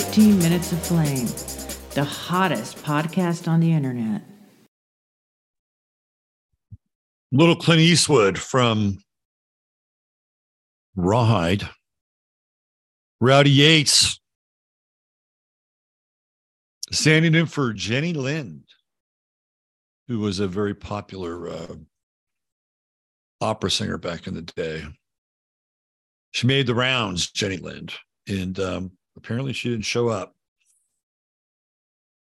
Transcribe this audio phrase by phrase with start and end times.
[0.00, 1.26] 15 Minutes of Flame,
[1.90, 4.22] the hottest podcast on the internet.
[7.30, 8.96] Little Clint Eastwood from
[10.96, 11.68] Rawhide.
[13.20, 14.18] Rowdy Yates
[16.90, 18.64] standing in for Jenny Lind,
[20.08, 21.74] who was a very popular uh,
[23.42, 24.82] opera singer back in the day.
[26.30, 27.92] She made the rounds, Jenny Lind,
[28.26, 30.34] and um, apparently she didn't show up.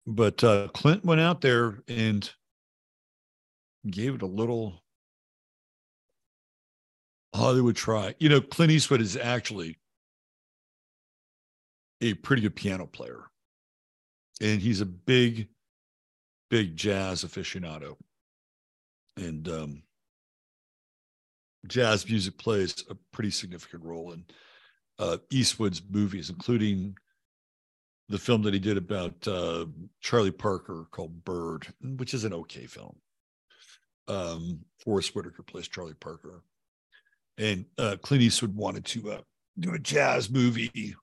[0.06, 2.30] But uh, Clint went out there and
[3.90, 4.84] gave it a little
[7.36, 8.16] Hollywood try.
[8.20, 9.78] You know, Clint Eastwood is actually
[12.02, 13.26] a pretty good piano player,
[14.42, 15.50] and he's a big,
[16.50, 17.98] big jazz aficionado.
[19.18, 19.84] And um,
[21.68, 24.26] jazz music plays a pretty significant role in
[25.00, 26.96] uh, Eastwood's movies, including
[28.10, 29.66] the film that he did about uh,
[30.02, 31.68] Charlie Parker called Bird,
[31.98, 32.96] which is an okay film.
[34.08, 36.42] Um, Forest Whitaker plays Charlie Parker,
[37.38, 39.22] and uh, Clint Eastwood wanted to uh,
[39.60, 40.96] do a jazz movie,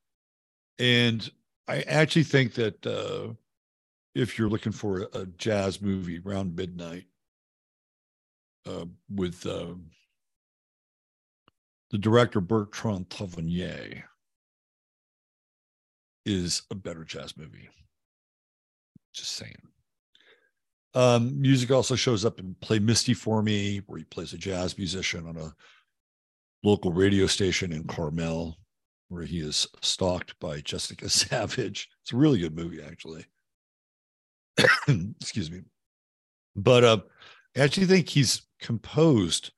[0.79, 1.31] and
[1.69, 3.35] I actually think that uh,
[4.15, 7.05] if you're looking for a, a jazz movie around midnight
[8.67, 9.75] uh, with uh,
[11.95, 14.03] the director Bertrand Tavernier
[16.27, 17.69] is a better jazz movie.
[19.13, 19.55] Just saying.
[20.95, 24.77] Um, music also shows up in Play Misty for Me, where he plays a jazz
[24.77, 25.55] musician on a
[26.65, 28.59] local radio station in Carmel,
[29.07, 31.89] where he is stalked by Jessica Savage.
[32.03, 33.25] It's a really good movie, actually.
[34.89, 35.61] Excuse me.
[36.57, 36.99] But uh,
[37.57, 39.53] I actually think he's composed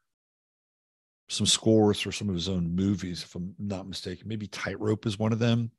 [1.28, 4.28] some scores for some of his own movies, if I'm not mistaken.
[4.28, 5.70] Maybe Tightrope is one of them.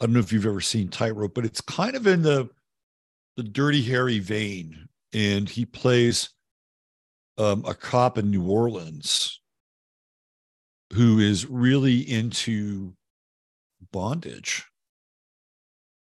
[0.00, 2.48] I don't know if you've ever seen Tightrope, but it's kind of in the
[3.36, 6.30] the Dirty Harry vein, and he plays
[7.36, 9.40] um, a cop in New Orleans
[10.92, 12.94] who is really into
[13.92, 14.64] bondage.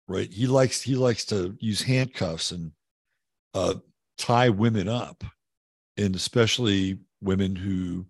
[0.08, 0.32] Right?
[0.32, 2.72] He likes he likes to use handcuffs and
[3.54, 3.74] uh,
[4.18, 5.22] tie women up,
[5.96, 8.06] and especially women who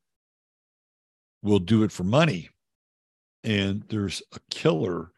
[1.43, 2.49] will do it for money.
[3.45, 5.13] And there's a killer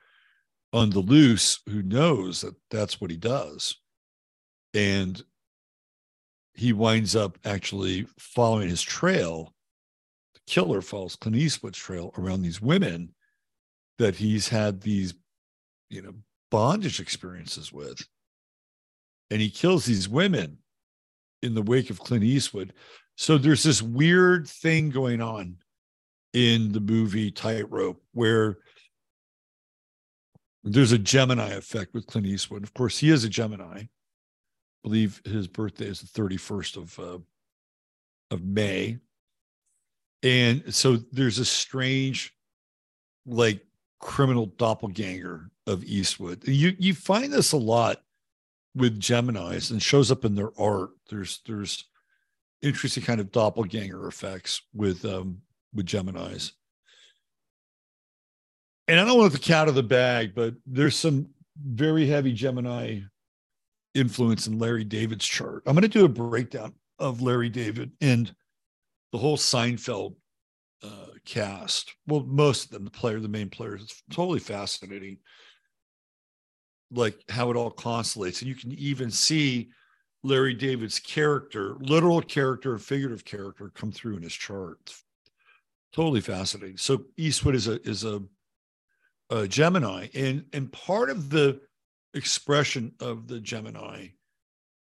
[0.73, 3.77] on the loose who knows that that's what he does.
[4.75, 5.23] And
[6.55, 9.55] he winds up actually following his trail.
[10.35, 13.15] The killer follows Clint Eastwood's trail around these women
[13.99, 15.15] that he's had these,
[15.91, 16.15] you know,
[16.51, 18.07] bondage experiences with.
[19.31, 20.59] And he kills these women
[21.43, 22.73] in the wake of Clint Eastwood.
[23.17, 25.57] So there's this weird thing going on
[26.33, 28.59] in the movie Tightrope where
[30.65, 32.63] there's a Gemini effect with Clint Eastwood.
[32.63, 33.81] Of course, he is a Gemini.
[33.81, 33.89] I
[34.83, 37.19] believe his birthday is the 31st of uh,
[38.31, 38.99] of May.
[40.23, 42.35] And so there's a strange
[43.27, 43.65] like
[44.01, 46.47] criminal doppelganger of Eastwood.
[46.47, 48.03] You you find this a lot
[48.75, 50.91] with Geminis and shows up in their art.
[51.11, 51.85] There's there's
[52.63, 55.43] interesting kind of doppelganger effects with um
[55.75, 56.53] with Geminis
[58.89, 61.29] and I don't want the cat out of the bag, but there's some
[61.65, 63.01] very heavy Gemini
[63.95, 65.63] influence in Larry David's chart.
[65.67, 68.35] I'm going to do a breakdown of Larry David and
[69.13, 70.17] the whole Seinfeld
[70.83, 71.95] uh, cast.
[72.07, 73.83] Well, most of them, the player, the main players.
[73.83, 75.19] It's totally fascinating,
[76.91, 79.71] like how it all constellates, and you can even see
[80.25, 84.79] Larry David's character, literal character, figurative character, come through in his chart.
[84.83, 85.05] It's
[85.93, 86.77] totally fascinating.
[86.77, 88.23] So Eastwood is a is a
[89.31, 91.61] uh, Gemini, and and part of the
[92.15, 94.09] expression of the Gemini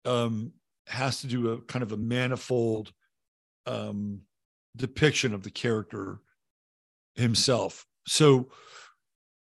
[0.05, 0.52] um,
[0.87, 2.93] has to do a kind of a manifold
[3.66, 4.22] um,
[4.76, 6.20] depiction of the character
[7.14, 7.87] himself.
[8.06, 8.49] So,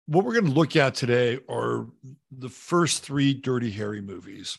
[0.05, 1.88] what we're going to look at today are
[2.31, 4.57] the first three Dirty Harry movies,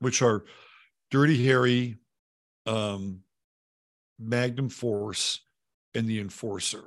[0.00, 0.44] which are
[1.10, 1.96] Dirty Harry,
[2.66, 3.20] um,
[4.18, 5.42] Magnum Force,
[5.96, 6.84] and The Enforcer.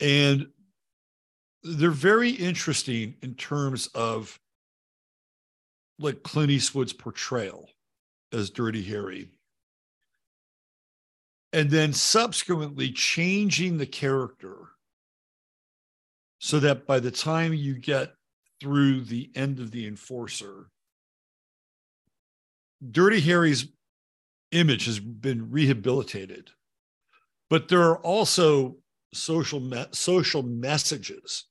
[0.00, 0.48] And
[1.62, 4.38] they're very interesting in terms of
[5.98, 7.70] like Clint Eastwood's portrayal
[8.32, 9.30] as Dirty Harry.
[11.52, 14.56] And then subsequently changing the character
[16.40, 18.12] so that by the time you get
[18.60, 20.66] through the end of The Enforcer,
[22.90, 23.68] Dirty Harry's
[24.50, 26.50] image has been rehabilitated.
[27.50, 28.76] But there are also
[29.12, 31.44] social me- social messages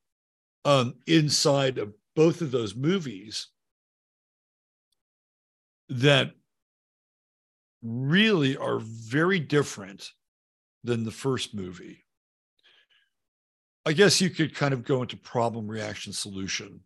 [0.66, 3.48] um, inside of both of those movies
[5.90, 6.32] that
[7.82, 10.12] really are very different
[10.84, 12.04] than the first movie.
[13.86, 16.80] I guess you could kind of go into problem, reaction, solution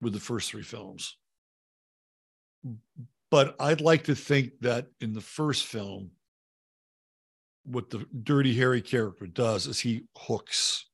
[0.00, 1.16] with the first three films.
[3.30, 6.10] But I'd like to think that in the first film,
[7.66, 10.86] what the Dirty Harry character does is he hooks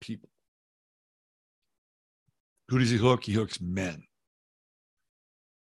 [0.00, 0.28] people.
[2.68, 3.24] Who does he hook?
[3.24, 4.02] He hooks men.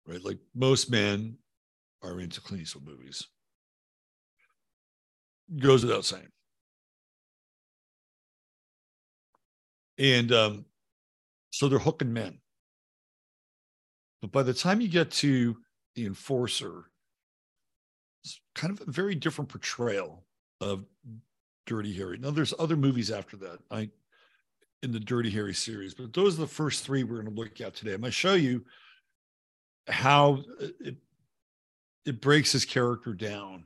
[0.07, 0.23] Right?
[0.23, 1.37] Like most men
[2.01, 3.27] are into Clint Eastwood movies.
[5.59, 6.29] Goes without saying.
[9.97, 10.65] And um,
[11.51, 12.39] so they're hooking men.
[14.21, 15.57] But by the time you get to
[15.95, 16.85] the enforcer,
[18.57, 20.23] kind of a very different portrayal
[20.59, 20.83] of
[21.65, 22.17] Dirty Harry.
[22.17, 23.59] Now, there's other movies after that.
[23.71, 23.89] I
[24.83, 27.61] in the Dirty Harry series, but those are the first three we're going to look
[27.61, 27.93] at today.
[27.93, 28.63] I'm going to show you
[29.87, 30.43] how
[30.79, 30.97] it
[32.07, 33.65] it breaks his character down,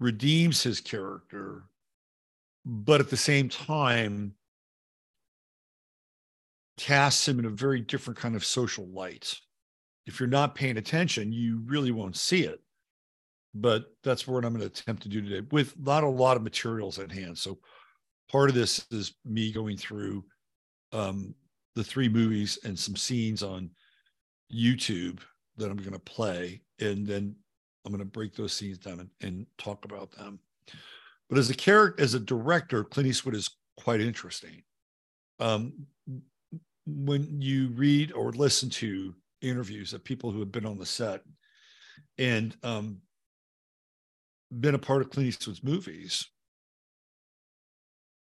[0.00, 1.64] redeems his character,
[2.64, 4.34] but at the same time
[6.78, 9.38] casts him in a very different kind of social light.
[10.06, 12.60] If you're not paying attention, you really won't see it.
[13.58, 16.42] But that's what I'm going to attempt to do today with not a lot of
[16.42, 17.38] materials at hand.
[17.38, 17.58] So
[18.30, 20.24] part of this is me going through
[20.92, 21.34] um,
[21.74, 23.70] the three movies and some scenes on
[24.52, 25.20] YouTube
[25.56, 27.34] that I'm going to play, and then
[27.84, 30.38] I'm going to break those scenes down and, and talk about them.
[31.28, 34.62] But as a character, as a director, Clint Eastwood is quite interesting.
[35.40, 35.86] Um,
[36.86, 41.22] when you read or listen to interviews of people who have been on the set
[42.18, 43.00] and um,
[44.50, 46.28] been a part of Clint Eastwood's movies,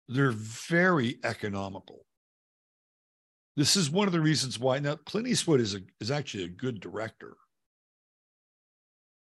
[0.08, 2.06] they're very economical.
[3.56, 6.50] This is one of the reasons why now Clint Eastwood is a, is actually a
[6.50, 7.36] good director.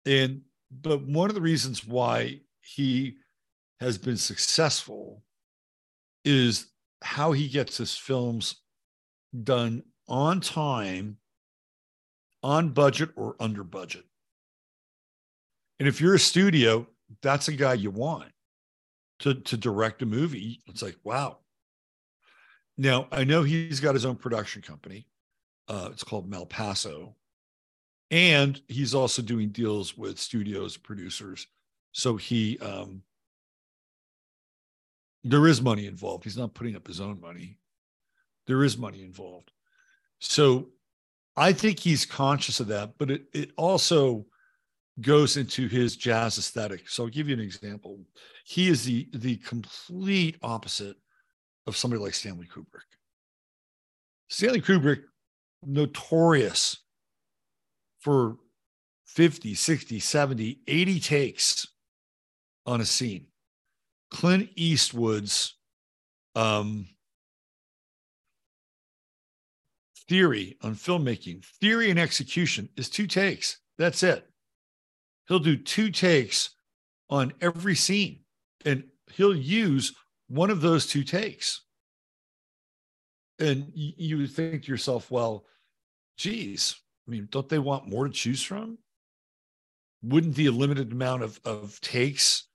[0.06, 0.42] And
[0.72, 3.18] but one of the reasons why he
[3.80, 5.24] has been successful
[6.24, 6.68] is
[7.02, 8.62] how he gets his films
[9.44, 11.18] done on time,
[12.44, 14.06] on budget or under budget.
[15.82, 16.86] And if you're a studio,
[17.24, 18.32] that's a guy you want
[19.22, 20.62] to, to direct a movie.
[20.68, 21.40] It's like, wow,
[22.78, 25.08] now, I know he's got his own production company.
[25.68, 27.16] Uh, it's called Malpaso.
[28.12, 31.48] And he's also doing deals with studios, producers.
[31.94, 33.02] So he, um,
[35.24, 36.26] there is money involved.
[36.26, 37.58] He's not putting up his own money.
[38.46, 39.50] There is money involved.
[40.20, 40.70] So
[41.36, 44.28] I think he's conscious of that, but it, it also
[45.00, 46.90] goes into his jazz aesthetic.
[46.90, 48.00] So I'll give you an example.
[48.46, 50.98] He is the the complete opposite
[51.68, 52.90] of somebody like Stanley Kubrick.
[54.30, 55.04] Stanley Kubrick,
[55.66, 56.78] notorious
[58.00, 58.38] for
[59.06, 61.68] 50, 60, 70, 80 takes
[62.66, 63.28] on a scene.
[64.10, 65.58] Clint Eastwood's
[66.36, 66.88] um,
[70.08, 73.60] theory on filmmaking, theory and execution is two takes.
[73.78, 74.31] That's it.
[75.28, 76.52] He'll do two takes
[77.10, 78.20] on every scene
[78.66, 79.94] and he'll use
[80.28, 81.62] one of those two takes.
[83.40, 85.46] And you, think to yourself, well,
[86.18, 86.76] geez,
[87.08, 88.78] I mean, don't they want more to choose from?
[90.04, 92.48] Wouldn't the limited amount of, of takes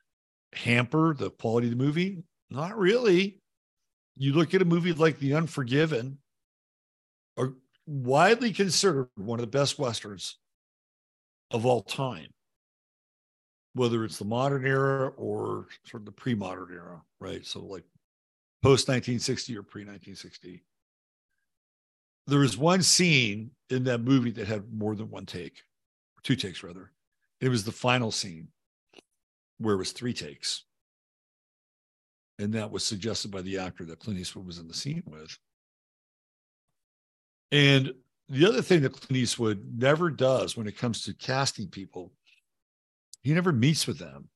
[0.52, 2.22] hamper the quality of the movie?
[2.50, 3.40] Not really.
[4.16, 6.18] You look at a movie like The Unforgiven,
[7.36, 7.54] or
[7.86, 10.38] widely considered one of the best westerns
[11.50, 12.28] of all time
[13.76, 17.44] whether it's the modern era or sort of the pre-modern era, right?
[17.44, 17.84] So like
[18.62, 20.64] post 1960 or pre 1960.
[22.26, 25.62] There was one scene in that movie that had more than one take,
[26.22, 26.90] two takes rather.
[27.40, 28.48] It was the final scene.
[29.58, 30.64] where it was three takes.
[32.38, 35.38] And that was suggested by the actor that Clint Eastwood was in the scene with.
[37.52, 37.92] And
[38.28, 42.12] the other thing that Clint Eastwood never does when it comes to casting people,
[43.26, 44.28] he never meets with them.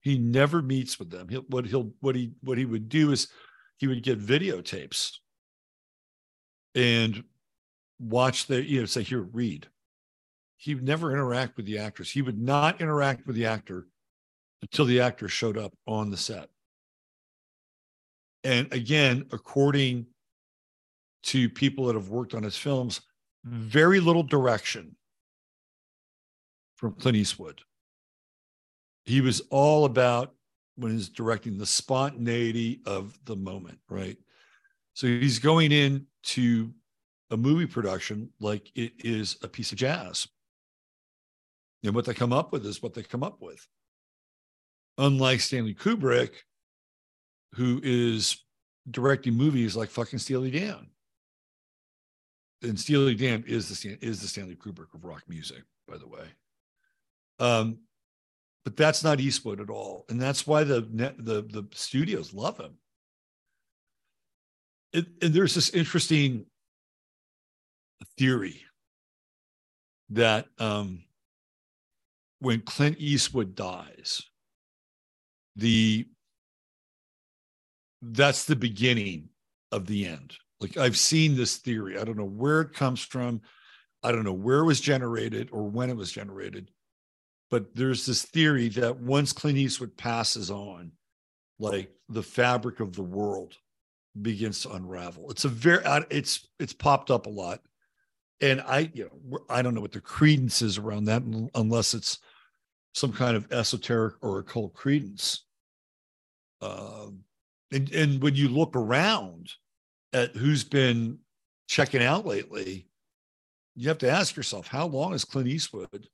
[0.00, 1.28] He never meets with them.
[1.28, 3.28] He'll, what he'll what he what he would do is
[3.76, 5.12] he would get videotapes
[6.74, 7.22] and
[8.00, 9.68] watch the you know say here read.
[10.56, 12.10] He would never interact with the actors.
[12.10, 13.86] He would not interact with the actor
[14.62, 16.48] until the actor showed up on the set.
[18.42, 20.06] And again, according
[21.24, 23.02] to people that have worked on his films,
[23.44, 24.96] very little direction
[26.76, 27.60] from Clint Eastwood.
[29.04, 30.34] He was all about
[30.76, 34.16] when he's directing the spontaneity of the moment, right?
[34.94, 36.72] So he's going into
[37.30, 40.28] a movie production like it is a piece of jazz.
[41.82, 43.66] And what they come up with is what they come up with.
[44.98, 46.32] Unlike Stanley Kubrick,
[47.54, 48.44] who is
[48.90, 50.88] directing movies like fucking Steely Dan.
[52.62, 56.26] And Steely Dan is the is the Stanley Kubrick of rock music, by the way.
[57.38, 57.78] Um,
[58.64, 62.74] but that's not Eastwood at all, and that's why the the the studios love him.
[64.92, 66.46] It, and there's this interesting
[68.18, 68.62] theory
[70.10, 71.04] that um,
[72.40, 74.22] when Clint Eastwood dies,
[75.54, 76.06] the
[78.02, 79.28] that's the beginning
[79.72, 80.34] of the end.
[80.60, 81.98] Like I've seen this theory.
[81.98, 83.42] I don't know where it comes from.
[84.02, 86.70] I don't know where it was generated or when it was generated.
[87.50, 90.92] But there's this theory that once Clint Eastwood passes on,
[91.58, 93.56] like the fabric of the world
[94.20, 95.30] begins to unravel.
[95.30, 97.60] It's a very it's it's popped up a lot.
[98.40, 101.22] And I, you know, I don't know what the credence is around that
[101.54, 102.18] unless it's
[102.94, 105.44] some kind of esoteric or occult credence.
[106.60, 107.20] Um,
[107.72, 109.50] and, and when you look around
[110.12, 111.18] at who's been
[111.68, 112.88] checking out lately,
[113.74, 116.08] you have to ask yourself, how long is Clint Eastwood,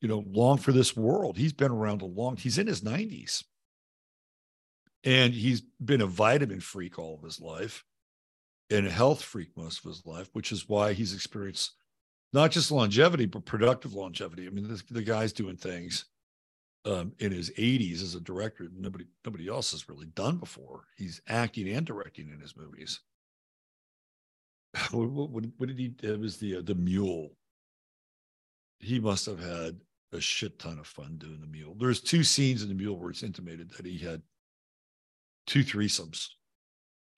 [0.00, 1.36] you know, long for this world?
[1.36, 3.44] He's been around a long, he's in his 90s.
[5.04, 7.84] And he's been a vitamin freak all of his life
[8.70, 11.72] and a health freak most of his life, which is why he's experienced
[12.32, 14.46] not just longevity, but productive longevity.
[14.46, 16.04] I mean, the guy's doing things
[16.84, 20.84] um, in his 80s as a director nobody nobody else has really done before.
[20.96, 23.00] He's acting and directing in his movies.
[24.90, 25.94] What, what, what did he?
[26.02, 27.30] It was the uh, the Mule.
[28.80, 29.80] He must have had
[30.12, 31.74] a shit ton of fun doing the Mule.
[31.78, 34.22] There's two scenes in the Mule where it's intimated that he had
[35.46, 36.28] two threesomes.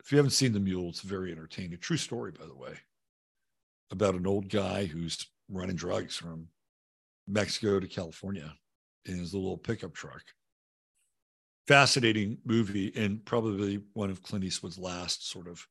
[0.03, 1.75] If you haven't seen the Mule, it's very entertaining.
[1.75, 2.75] A true story, by the way,
[3.91, 6.49] about an old guy who's running drugs from
[7.29, 8.53] Mexico to California
[9.05, 10.23] in his little pickup truck.
[11.69, 15.67] Fascinating movie and probably one of Clint Eastwood's last sort of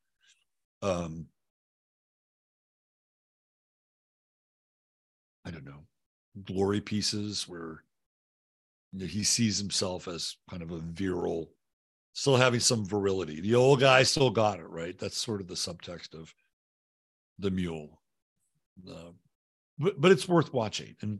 [0.81, 1.27] um,
[5.45, 5.83] I don't know,
[6.45, 7.83] glory pieces where
[8.97, 11.51] he sees himself as kind of a virile,
[12.13, 13.39] still having some virility.
[13.41, 14.97] The old guy still got it, right?
[14.97, 16.33] That's sort of the subtext of
[17.37, 18.01] the mule.
[18.89, 19.11] Uh,
[19.77, 20.95] but, but it's worth watching.
[21.01, 21.19] And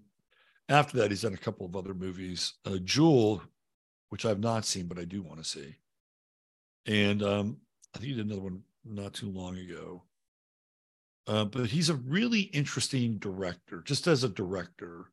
[0.67, 2.53] after that, he's done a couple of other movies.
[2.65, 3.41] Uh, Jewell,
[4.09, 5.75] which I've not seen, but I do want to see.
[6.85, 7.57] And um,
[7.93, 10.03] I think he did another one not too long ago.
[11.29, 15.11] Uh, but he's a really interesting director, just as a director.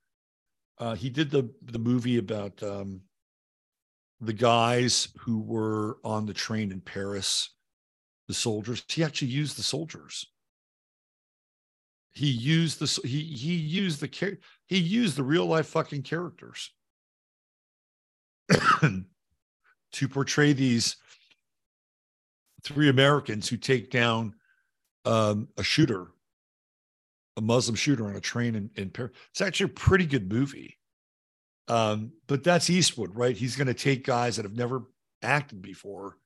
[0.78, 3.00] Uh, he did the the movie about um,
[4.20, 7.50] the guys who were on the train in Paris,
[8.28, 8.82] the soldiers.
[8.88, 10.26] He actually used the soldiers
[12.16, 16.70] he used the he he used the he used the real life fucking characters
[18.80, 20.96] to portray these
[22.62, 24.32] three Americans who take down
[25.06, 26.08] um, a shooter,
[27.36, 29.12] a Muslim shooter on a train in, in Paris.
[29.30, 30.76] It's actually a pretty good movie.
[31.68, 33.36] Um, but that's Eastwood, right?
[33.36, 34.82] He's going to take guys that have never
[35.22, 36.18] acted before,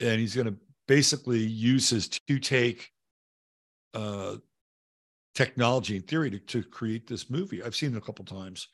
[0.00, 2.92] and he's going to basically use his two take
[3.94, 4.36] uh,
[5.34, 7.62] technology and theory to, to create this movie.
[7.62, 8.68] I've seen it a couple times.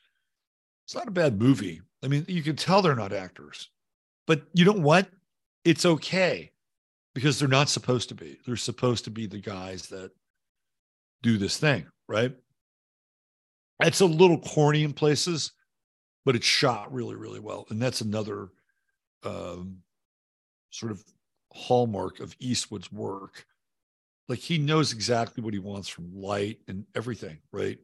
[0.85, 1.81] It's not a bad movie.
[2.03, 3.69] I mean, you can tell they're not actors,
[4.27, 5.09] but you know what?
[5.65, 6.51] It's okay
[7.15, 8.37] because they're not supposed to be.
[8.45, 10.11] They're supposed to be the guys that
[11.23, 12.35] do this thing, right?
[13.81, 15.51] It's a little corny in places,
[16.25, 17.65] but it's shot really, really well.
[17.71, 18.49] And that's another
[19.23, 19.77] um,
[20.69, 21.03] sort of
[21.51, 23.45] hallmark of Eastwood's work
[24.27, 27.77] like he knows exactly what he wants from light and everything, right?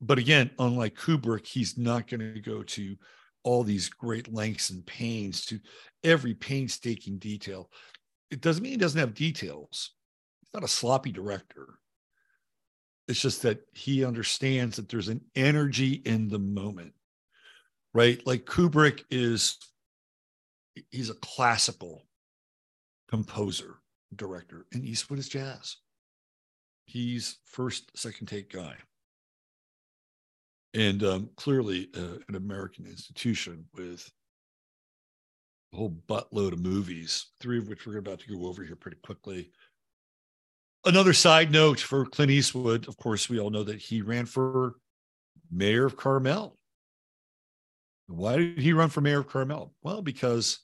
[0.00, 2.96] but again, unlike Kubrick, he's not going to go to
[3.42, 5.58] all these great lengths and pains to
[6.02, 7.70] every painstaking detail.
[8.30, 9.92] It doesn't mean he doesn't have details.
[10.40, 11.78] He's not a sloppy director.
[13.06, 16.94] It's just that he understands that there's an energy in the moment,
[17.92, 18.24] right?
[18.26, 19.58] Like Kubrick is,
[20.90, 22.06] he's a classical
[23.08, 23.76] composer,
[24.16, 25.76] director, and Eastwood is jazz.
[26.86, 28.74] He's first, second take guy.
[30.72, 34.10] And um, clearly uh, an American institution with
[35.74, 38.98] a whole buttload of movies, three of which we're about to go over here pretty
[39.04, 39.50] quickly.
[40.84, 44.74] Another side note for Clint Eastwood, of course, we all know that he ran for
[45.50, 46.56] mayor of Carmel.
[48.06, 49.74] Why did he run for mayor of Carmel?
[49.82, 50.60] Well, because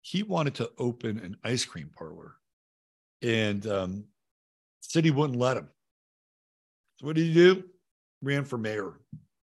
[0.00, 2.36] he wanted to open an ice cream parlor
[3.22, 4.04] and um,
[4.80, 5.68] city wouldn't let him.
[6.96, 7.64] So what did he do?
[8.22, 8.94] Ran for mayor.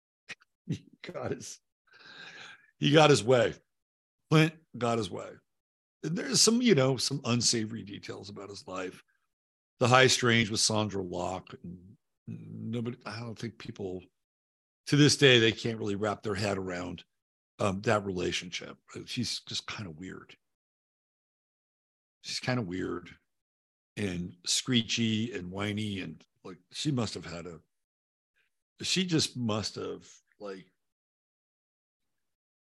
[0.67, 1.59] he got his
[2.79, 3.55] he got his way.
[4.31, 5.29] Clint got his way.
[6.03, 9.03] And there's some, you know, some unsavory details about his life.
[9.81, 11.55] The high strange with Sondra Locke.
[11.63, 11.79] And
[12.27, 14.03] nobody, I don't think people
[14.87, 17.03] to this day they can't really wrap their head around
[17.59, 18.77] um, that relationship.
[19.07, 20.35] She's just kind of weird.
[22.23, 23.11] She's kind of weird
[23.97, 27.59] and screechy and whiny and like she must have had a
[28.83, 30.07] she just must have
[30.39, 30.67] like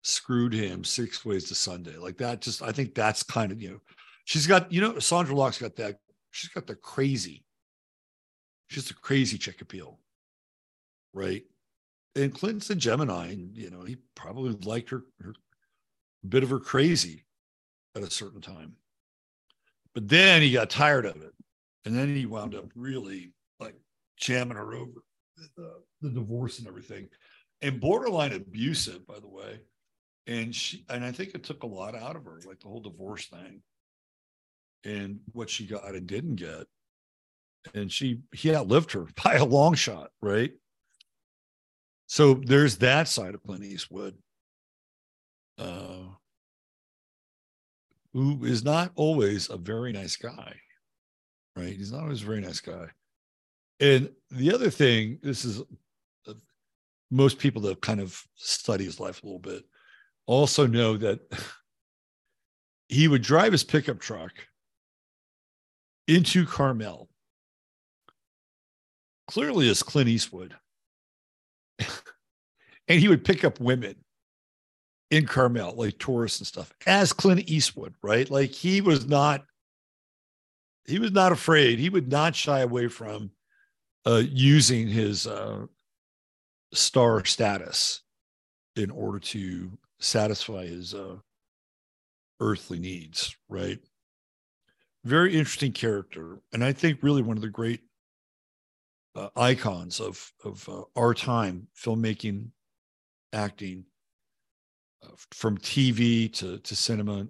[0.05, 1.97] screwed him six ways to Sunday.
[1.97, 3.81] Like that, just I think that's kind of, you know,
[4.25, 5.97] she's got, you know, Sondra Locke's got that,
[6.29, 7.43] she's got the crazy,
[8.67, 9.99] she's a crazy chick appeal.
[11.11, 11.43] Right.
[12.15, 15.33] And Clinton's a Gemini, and you know, he probably liked her, her
[16.27, 17.25] bit of her crazy
[17.95, 18.73] at a certain time.
[19.95, 21.33] But then he got tired of it.
[21.85, 23.75] And then he wound up really like
[24.17, 25.01] jamming her over
[25.57, 25.69] the, uh,
[26.01, 27.09] the divorce and everything.
[27.61, 29.59] And borderline abusive, by the way.
[30.27, 32.81] And she and I think it took a lot out of her, like the whole
[32.81, 33.61] divorce thing
[34.83, 36.65] and what she got and didn't get.
[37.73, 40.51] And she he outlived her by a long shot, right?
[42.07, 44.15] So there's that side of Clint Eastwood.
[45.57, 46.09] Uh,
[48.13, 50.55] who is not always a very nice guy,
[51.55, 51.75] right?
[51.75, 52.87] He's not always a very nice guy.
[53.81, 55.61] And the other thing, this is
[56.27, 56.33] uh,
[57.11, 59.65] most people that kind of study his life a little bit
[60.27, 61.19] also know that
[62.89, 64.31] he would drive his pickup truck
[66.07, 67.09] into Carmel,
[69.27, 70.55] clearly as Clint Eastwood,
[71.79, 73.95] and he would pick up women
[75.11, 78.29] in Carmel, like tourists and stuff, as Clint Eastwood, right?
[78.29, 79.45] Like he was not,
[80.85, 81.79] he was not afraid.
[81.79, 83.31] He would not shy away from
[84.05, 85.65] uh, using his uh,
[86.73, 88.01] star status
[88.75, 91.17] in order to satisfy his uh,
[92.39, 93.79] earthly needs, right?
[95.03, 97.81] Very interesting character, and I think really one of the great
[99.15, 102.49] uh, icons of of uh, our time, filmmaking,
[103.33, 103.85] acting
[105.31, 107.27] from TV to to cinema,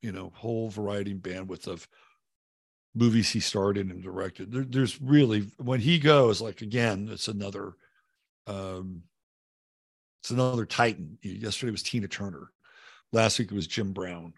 [0.00, 1.86] you know, whole variety and bandwidth of
[2.94, 4.52] movies he starred in and directed.
[4.52, 7.74] There, there's really when he goes, like again, it's another,
[8.46, 9.02] um,
[10.22, 11.18] it's another titan.
[11.22, 12.52] Yesterday was Tina Turner,
[13.12, 14.32] last week it was Jim Brown,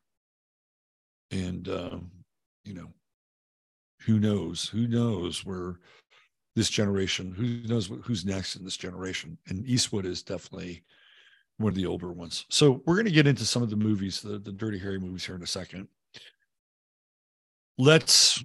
[1.30, 2.10] and um,
[2.64, 2.88] you know,
[4.06, 4.66] who knows?
[4.68, 5.76] Who knows where
[6.56, 7.32] this generation?
[7.32, 9.36] Who knows who's next in this generation?
[9.48, 10.84] And Eastwood is definitely
[11.58, 12.46] one of the older ones.
[12.48, 15.24] So we're going to get into some of the movies, the, the Dirty Harry movies
[15.24, 15.88] here in a second.
[17.76, 18.42] Let's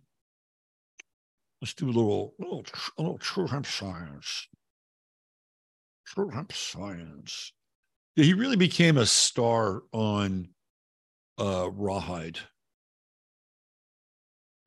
[1.62, 2.66] let's do a little little
[2.98, 4.48] a little true hemp science.
[6.16, 7.54] Hemp science.
[8.16, 10.50] Yeah, he really became a star on
[11.38, 12.40] uh, Rawhide.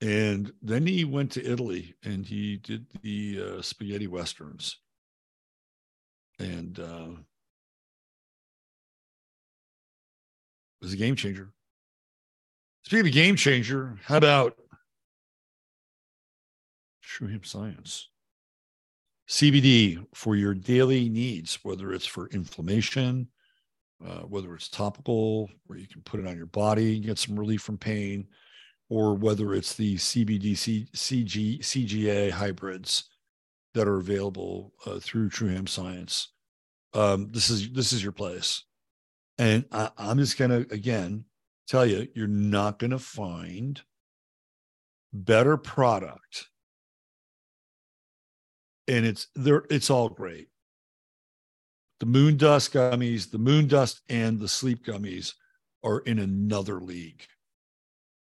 [0.00, 4.78] And then he went to Italy and he did the uh, spaghetti westerns.
[6.38, 7.09] And uh,
[10.81, 11.52] was a game changer.
[12.85, 14.57] Speaking of game changer, how about
[17.00, 18.09] True Hemp Science?
[19.28, 23.28] CBD for your daily needs, whether it's for inflammation,
[24.04, 27.38] uh, whether it's topical, where you can put it on your body and get some
[27.38, 28.26] relief from pain,
[28.88, 33.04] or whether it's the CBD CG, CGA hybrids
[33.74, 36.32] that are available uh, through True Hemp Science.
[36.94, 38.64] Um, this is this is your place.
[39.38, 41.24] And I, I'm just to, again,
[41.66, 43.80] tell you, you're not to find
[45.12, 46.48] better product.
[48.88, 50.49] And it's there, it's all great.
[52.01, 55.35] the moon dust gummies, the moon dust and the sleep gummies
[55.85, 57.25] are in another league.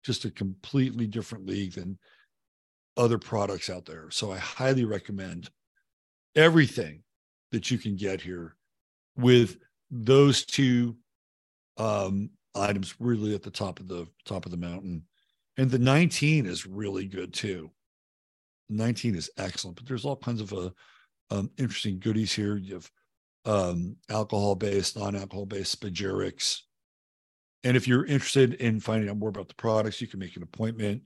[0.02, 1.98] Just a completely different league than
[2.96, 4.10] other products out there.
[4.10, 5.50] So I highly recommend
[6.34, 7.02] everything
[7.52, 8.56] that you can get here
[9.16, 9.58] with
[9.90, 10.96] those two
[11.76, 15.04] um, items really at the top of the top of the mountain.
[15.58, 17.70] And the 19 is really good too.
[18.68, 20.70] 19 is excellent, but there's all kinds of uh,
[21.30, 22.56] um, interesting goodies here.
[22.56, 22.90] You have
[23.44, 26.60] um, alcohol based, non alcohol based spagyrics.
[27.64, 30.42] And if you're interested in finding out more about the products, you can make an
[30.42, 31.02] appointment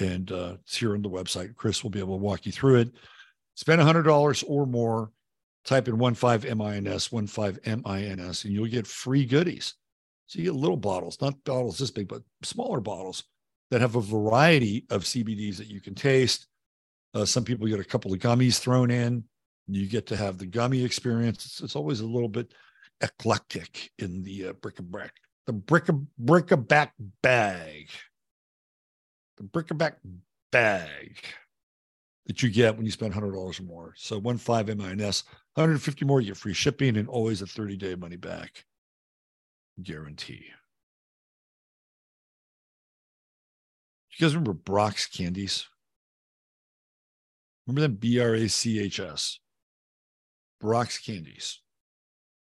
[0.00, 1.56] and uh, it's here on the website.
[1.56, 2.90] Chris will be able to walk you through it.
[3.54, 5.10] Spend $100 or more,
[5.64, 9.74] type in 15MINS, 15MINS, and you'll get free goodies.
[10.26, 13.24] So you get little bottles, not bottles this big, but smaller bottles
[13.70, 16.46] that have a variety of CBDs that you can taste.
[17.14, 19.24] Uh, some people get a couple of gummies thrown in.
[19.66, 21.44] You get to have the gummy experience.
[21.44, 22.52] It's, it's always a little bit
[23.00, 25.12] eclectic in the uh, bric-a-brac,
[25.46, 27.90] the bric-a, bric-a-bac bag,
[29.36, 29.98] the bric-a-bac
[30.50, 31.18] bag
[32.26, 33.94] that you get when you spend $100 or more.
[33.96, 38.16] So one five MINS, 150 more, you get free shipping and always a 30-day money
[38.16, 38.64] back
[39.82, 40.46] guarantee.
[44.10, 45.66] You guys remember Brach's candies?
[47.68, 47.96] Remember them?
[47.96, 49.38] B R A C H S.
[50.60, 51.60] Brach's candies.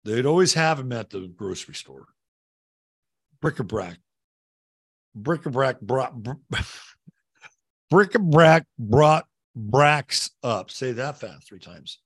[0.05, 2.07] They'd always have them at the grocery store.
[3.41, 3.99] Bric-a-brac.
[5.15, 6.15] Bric-a-brac brought
[7.91, 10.71] bric-a-brac brought Brach's up.
[10.71, 12.01] Say that fast three times.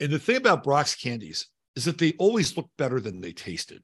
[0.00, 3.82] And the thing about Brach's candies is that they always look better than they tasted,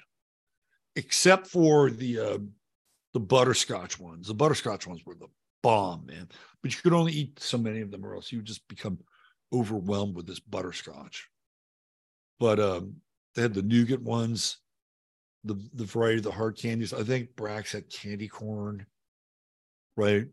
[0.96, 2.38] except for the uh,
[3.12, 4.28] the butterscotch ones.
[4.28, 5.28] The butterscotch ones were the
[5.62, 6.29] bomb, man.
[6.62, 8.99] But you could only eat so many of them, or else you would just become
[9.53, 11.29] overwhelmed with this butterscotch.
[12.38, 12.96] But um,
[13.35, 14.59] they had the nougat ones,
[15.44, 16.92] the the variety of the hard candies.
[16.92, 18.87] I think Brach's had candy corn,
[19.96, 20.27] right?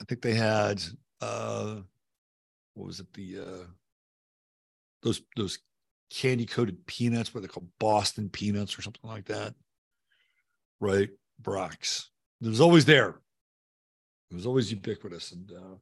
[0.00, 0.82] I think they had
[1.20, 1.76] uh,
[2.74, 3.12] what was it?
[3.14, 3.66] The uh,
[5.02, 5.58] those those
[6.10, 9.54] candy coated peanuts, what they call Boston peanuts or something like that,
[10.80, 11.08] right?
[11.40, 12.10] Brach's.
[12.42, 13.20] It was always there.
[14.32, 15.76] It was always ubiquitous and uh,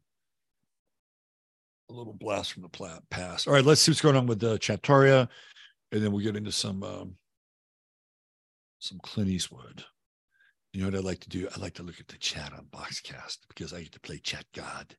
[1.89, 3.47] a little blast from the past.
[3.47, 5.29] All right, let's see what's going on with uh, Chattaria,
[5.93, 7.15] and then we'll get into some um,
[8.81, 9.85] some Clint Eastwood.
[10.73, 11.49] You know what I like to do?
[11.57, 14.45] I like to look at the chat on Boxcast because I get to play Chat
[14.53, 14.97] God.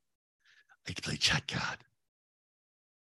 [0.87, 1.77] I get to play Chat God.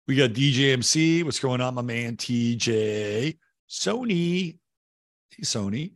[0.09, 1.23] We got DJMC.
[1.23, 2.17] What's going on, my man?
[2.17, 3.37] TJ.
[3.69, 4.57] Sony.
[5.37, 5.93] Hey, Sony.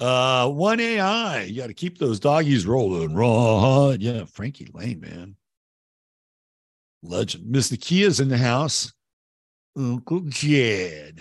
[0.00, 1.42] Uh, one AI.
[1.44, 3.14] You got to keep those doggies rolling.
[3.14, 3.90] Raw.
[3.90, 5.36] Yeah, Frankie Laine, man.
[7.02, 7.46] Legend.
[7.46, 8.92] Miss Nakia's in the house.
[9.76, 11.20] Uncle Jed.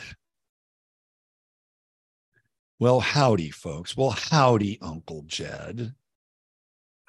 [2.79, 3.95] Well, howdy, folks.
[3.95, 5.93] Well, howdy, Uncle Jed.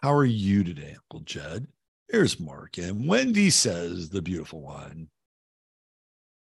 [0.02, 1.66] How are you today, Uncle Jed?
[2.08, 2.78] Here's Mark.
[2.78, 5.08] And Wendy says, the beautiful one.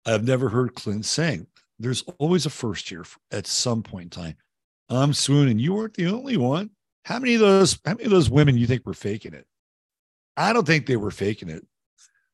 [0.06, 1.48] I've never heard Clint sing.
[1.80, 4.36] There's always a first year at some point in time.
[4.90, 5.60] Um, I'm swooning.
[5.60, 6.72] You weren't the only one.
[7.06, 9.46] How many of those, how many of those women you think were faking it?
[10.36, 11.66] I don't think they were faking it.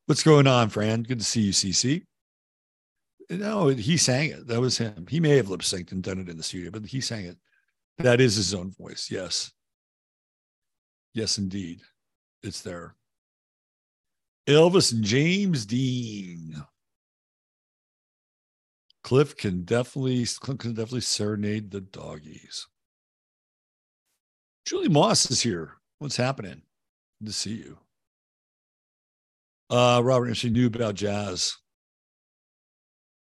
[0.06, 1.04] What's going on, Fran?
[1.04, 2.04] Good to see you, CC.
[3.30, 4.48] No, he sang it.
[4.48, 5.06] That was him.
[5.10, 7.38] He may have lip synced and done it in the studio, but he sang it.
[8.00, 9.10] That is his own voice.
[9.10, 9.52] Yes.
[11.14, 11.82] Yes, indeed.
[12.42, 12.96] It's there.
[14.48, 16.62] Elvis James Dean.
[19.04, 22.68] Cliff can definitely Cliff can definitely serenade the doggies.
[24.66, 25.74] Julie Moss is here.
[26.00, 26.62] What's happening?
[27.20, 27.78] Good to see you.
[29.70, 31.58] Uh, Robert she knew about jazz.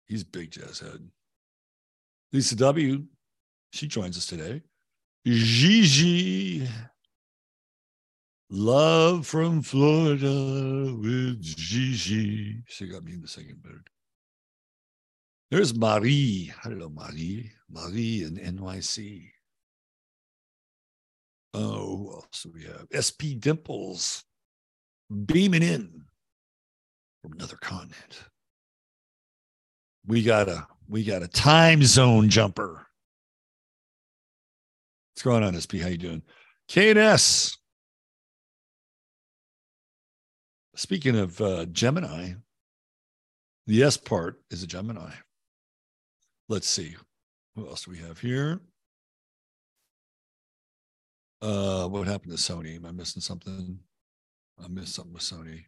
[0.06, 1.10] He's big jazz head.
[2.32, 3.06] Lisa W.
[3.72, 4.62] She joins us today.
[5.26, 6.68] Gigi.
[8.50, 12.62] Love from Florida with Gigi.
[12.68, 13.90] She got me in the second mood.
[15.52, 16.52] There's Marie.
[16.62, 17.52] Hello, Marie.
[17.70, 19.30] Marie in NYC.
[21.54, 22.88] Oh, who else do we have?
[22.92, 24.24] SP Dimples
[25.26, 26.04] beaming in
[27.22, 28.24] from another continent.
[30.06, 32.88] We got a we got a time zone jumper.
[35.14, 35.80] What's going on, SP?
[35.80, 36.24] How you doing?
[36.70, 37.56] KNS.
[40.76, 42.34] Speaking of uh, Gemini,
[43.66, 45.12] the S part is a Gemini.
[46.48, 46.96] Let's see.
[47.56, 48.60] What else do we have here?
[51.42, 52.76] Uh, what happened to Sony?
[52.76, 53.80] Am I missing something?
[54.64, 55.66] I missed something with Sony.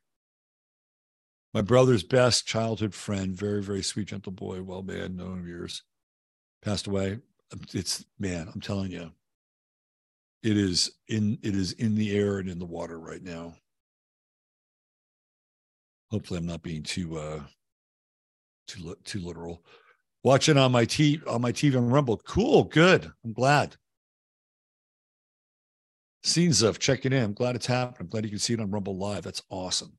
[1.54, 5.84] My brother's best childhood friend, very, very sweet, gentle boy, well man, known of years,
[6.62, 7.20] passed away.
[7.74, 9.12] It's man, I'm telling you,
[10.44, 13.56] it is in it is in the air and in the water right now.
[16.12, 17.42] Hopefully, I'm not being too uh
[18.68, 19.64] too too literal.
[20.24, 22.18] Watching on my t on my TV on Rumble.
[22.18, 23.12] Cool, good.
[23.24, 23.78] I'm glad.
[26.24, 27.24] Scenes of checking in.
[27.24, 27.98] I'm glad it's happening.
[28.02, 29.24] I'm glad you can see it on Rumble Live.
[29.24, 29.98] That's awesome.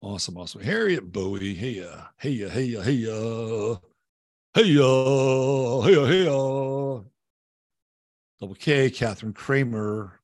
[0.00, 0.62] Awesome, awesome.
[0.62, 1.54] Harriet Bowie.
[1.54, 3.76] Hey, uh, hey, uh, hey, uh, hey, uh,
[4.54, 7.02] hey, uh, hey, uh, hey, uh.
[8.40, 10.20] Double K, Catherine Kramer.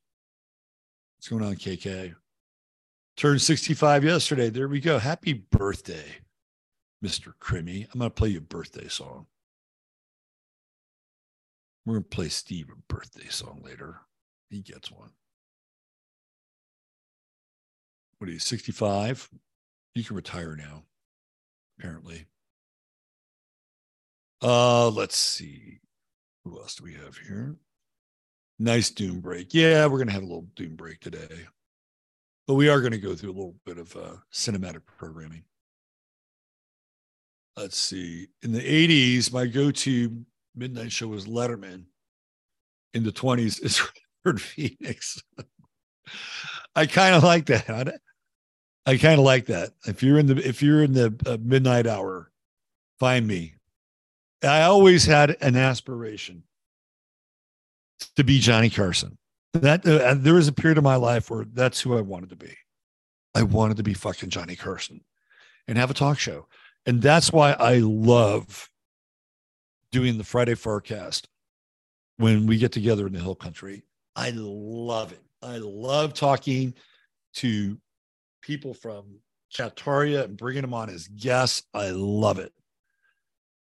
[1.17, 2.15] What's going on, KK?
[3.17, 4.51] Turned 65 yesterday.
[4.51, 4.99] There we go.
[4.99, 6.05] Happy birthday,
[7.05, 7.35] Mr.
[7.39, 7.87] Crimmy.
[7.93, 9.27] I'm going to play you a birthday song.
[11.85, 14.01] We're going to play Steve a birthday song later.
[14.49, 15.11] He gets one.
[18.19, 19.29] What are you, 65?
[19.95, 20.85] You can retire now,
[21.79, 22.25] apparently.
[24.43, 25.81] Uh, let's see.
[26.45, 27.57] Who else do we have here?
[28.59, 29.53] Nice doom break.
[29.53, 31.47] Yeah, we're gonna have a little doom break today.
[32.47, 35.45] But we are going to go through a little bit of uh, cinematic programming.
[37.57, 38.29] Let's see.
[38.43, 40.25] In the 80s, my go to
[40.57, 41.85] midnight show was Letterman.
[42.95, 43.83] In the 20s, is
[44.25, 45.23] River Phoenix.
[46.77, 48.01] I kind of like that.
[48.87, 49.71] I kind of like that.
[49.87, 52.31] If you're in the if you're in the uh, midnight hour,
[52.99, 53.55] find me.
[54.43, 56.43] I always had an aspiration
[58.17, 59.17] to be Johnny Carson.
[59.55, 62.37] That uh, there was a period of my life where that's who I wanted to
[62.37, 62.55] be.
[63.35, 65.01] I wanted to be fucking Johnny Carson
[65.67, 66.47] and have a talk show.
[66.87, 68.69] And that's why I love
[69.91, 71.29] doing the Friday forecast
[72.17, 73.85] when we get together in the hill country.
[74.17, 75.23] I love it.
[75.43, 76.75] I love talking
[77.35, 77.79] to
[78.43, 79.19] people from
[79.53, 81.63] Chattaria and bringing them on as guests.
[81.73, 82.53] I love it.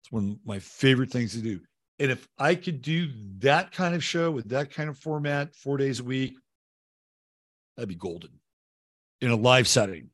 [0.03, 1.61] It's one of my favorite things to do.
[1.99, 5.77] And if I could do that kind of show with that kind of format four
[5.77, 6.37] days a week,
[7.77, 8.31] that'd be golden
[9.21, 10.11] in a live setting.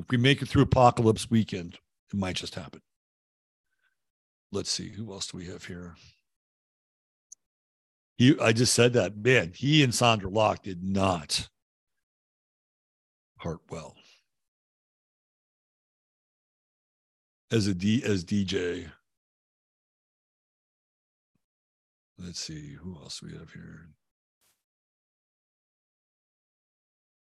[0.00, 1.78] If we make it through apocalypse weekend,
[2.12, 2.80] it might just happen.
[4.50, 5.94] Let's see, who else do we have here?
[8.16, 11.48] He, I just said that, man, he and Sondra Locke did not
[13.38, 13.94] part well.
[17.50, 18.90] As a D as DJ,
[22.22, 23.88] Let's see who else we have here.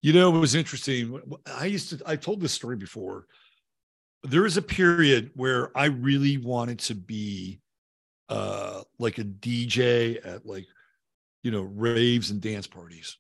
[0.03, 1.21] You know, it was interesting.
[1.47, 3.27] I used to, I told this story before.
[4.23, 7.61] There was a period where I really wanted to be
[8.29, 10.67] uh like a DJ at like,
[11.43, 13.17] you know, raves and dance parties.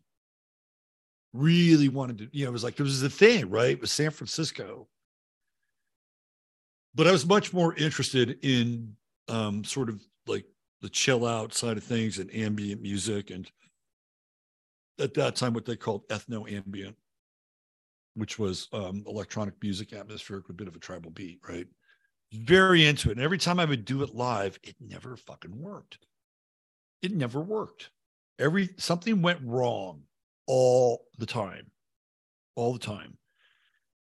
[1.32, 3.70] Really wanted to, you know, it was like, it was the thing, right?
[3.72, 4.88] It was San Francisco.
[6.94, 8.96] But I was much more interested in
[9.28, 10.44] um, sort of like
[10.80, 13.50] the chill out side of things and ambient music and
[15.00, 16.96] at that time what they called ethno ambient
[18.14, 21.66] which was um, electronic music atmospheric with a bit of a tribal beat right
[22.32, 25.98] very into it and every time i would do it live it never fucking worked
[27.02, 27.90] it never worked
[28.38, 30.02] every something went wrong
[30.46, 31.70] all the time
[32.54, 33.16] all the time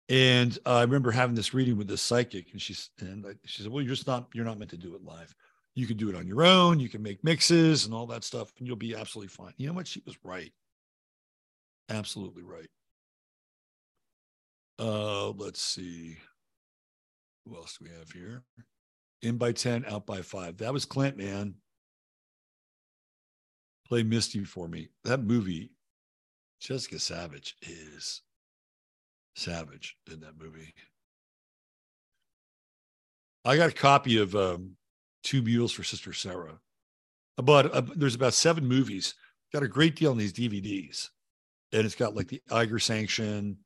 [0.09, 3.71] and uh, i remember having this reading with this psychic and she's and she said
[3.71, 5.35] well you're just not you're not meant to do it live
[5.79, 6.81] you can do it on your own.
[6.81, 9.53] You can make mixes and all that stuff, and you'll be absolutely fine.
[9.59, 9.87] You know what?
[9.87, 10.53] She was right.
[11.89, 12.69] Absolutely right.
[14.79, 16.19] Uh, let's see.
[17.45, 18.43] Who else do we have here?
[19.23, 20.59] In by 10, out by five.
[20.59, 21.55] That was Clint, man.
[23.89, 24.89] Play Misty for me.
[25.05, 25.71] That movie,
[26.61, 28.23] Jessica Savage is
[29.35, 30.75] savage in that movie.
[33.45, 34.77] I got a copy of um,
[35.23, 36.61] Two Mules for Sister Sara.
[37.37, 39.15] But uh, there's about seven movies.
[39.53, 41.09] Got a great deal on these DVDs,
[41.73, 43.59] and it's got like the Eiger Sanction,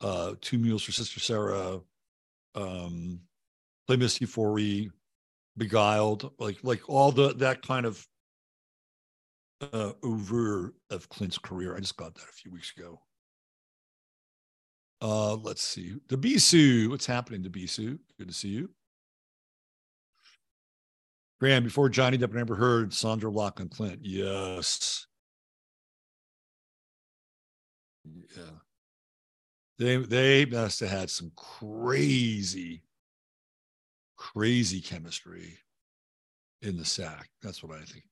[0.00, 1.80] uh, Two Mules for Sister Sara,
[2.54, 3.20] um,
[3.86, 4.90] Play Misty for Me,
[5.56, 8.06] Beguiled, like like all the that kind of
[9.72, 11.76] uh, over of Clint's career.
[11.76, 13.00] I just got that a few weeks ago.
[15.00, 15.94] Uh, let's see.
[16.08, 16.88] The Bisou.
[16.88, 17.98] What's happening to Bisou?
[18.18, 18.70] Good to see you.
[21.38, 24.00] Graham, before Johnny Depp and Amber Heard, Sondra Locke and Clint.
[24.02, 25.05] Yes.
[28.36, 28.42] Yeah.
[29.78, 32.82] They they must have had some crazy,
[34.16, 35.58] crazy chemistry
[36.62, 37.28] in the sack.
[37.42, 38.04] That's what I think.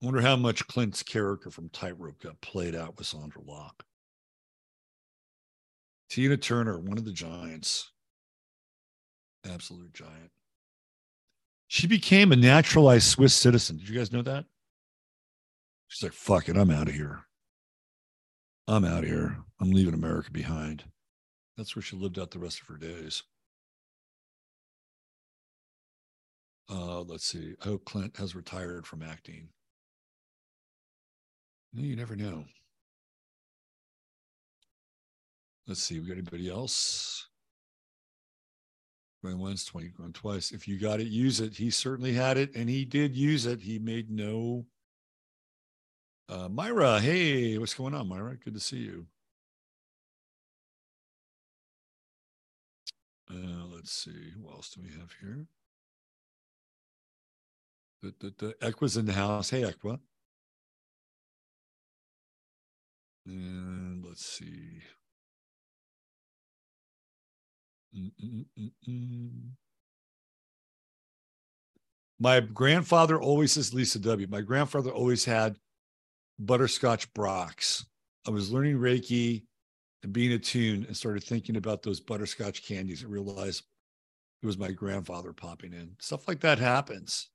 [0.00, 3.84] I wonder how much Clint's character from Tightrope got played out with Sondra Locke.
[6.10, 7.90] Tina Turner, one of the giants,
[9.44, 10.30] absolute giant.
[11.68, 13.78] She became a naturalized Swiss citizen.
[13.78, 14.44] Did you guys know that?
[15.92, 17.20] She's like, fuck it, I'm out of here.
[18.66, 19.36] I'm out of here.
[19.60, 20.84] I'm leaving America behind.
[21.58, 23.22] That's where she lived out the rest of her days.
[26.70, 27.56] Uh, let's see.
[27.60, 29.50] I hope Clint has retired from acting.
[31.74, 32.46] You never know.
[35.66, 36.00] Let's see.
[36.00, 37.28] We got anybody else?
[39.22, 40.52] Going once, 20, going twice.
[40.52, 41.54] If you got it, use it.
[41.54, 43.60] He certainly had it and he did use it.
[43.60, 44.64] He made no.
[46.28, 48.36] Uh, Myra, hey, what's going on, Myra?
[48.36, 49.06] Good to see you.
[53.30, 54.30] Uh, let's see.
[54.36, 55.46] Who else do we have here?
[58.02, 59.50] The, the, the Equa's in the house.
[59.50, 59.98] Hey, Equa.
[63.26, 64.82] And let's see.
[67.96, 69.50] Mm-mm-mm-mm.
[72.18, 74.26] My grandfather always says Lisa W.
[74.28, 75.56] My grandfather always had
[76.46, 77.86] butterscotch Brach's.
[78.26, 79.44] I was learning Reiki
[80.02, 83.62] and being attuned and started thinking about those butterscotch candies and realized
[84.42, 85.96] it was my grandfather popping in.
[86.00, 87.28] Stuff like that happens.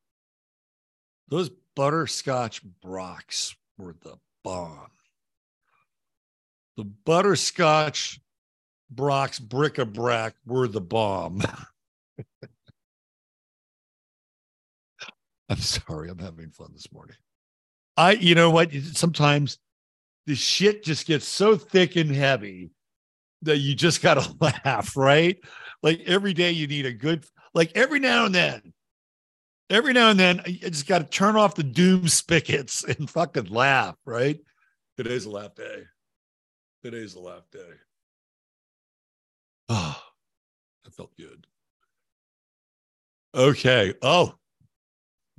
[1.30, 4.91] Those butterscotch Brach's were the bomb.
[6.76, 8.20] The butterscotch
[8.89, 11.41] Brach's bric-a-brac were the bomb.
[15.50, 17.15] I'm sorry, I'm having fun this morning.
[17.98, 18.72] I, you know what?
[18.94, 19.58] Sometimes
[20.28, 22.70] the shit just gets so thick and heavy
[23.42, 25.38] that you just got to laugh, right?
[25.82, 28.74] Like every day you need a good, like every now and then,
[29.70, 33.46] every now and then you just got to turn off the doom spigots and fucking
[33.46, 34.40] laugh, right?
[34.96, 35.84] Today's a laugh day.
[36.84, 37.60] Today's a laugh day.
[39.70, 40.02] Oh,
[40.86, 41.46] that felt good.
[43.36, 43.94] Okay.
[44.02, 44.36] Oh,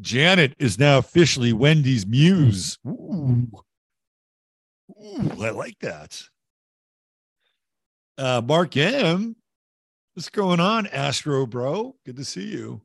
[0.00, 2.78] Janet is now officially Wendy's muse.
[2.86, 3.48] Ooh.
[4.90, 6.22] Ooh, I like that.
[8.16, 9.36] Uh, Mark M.
[10.14, 11.96] What's going on, Astro Bro?
[12.04, 12.82] Good to see you.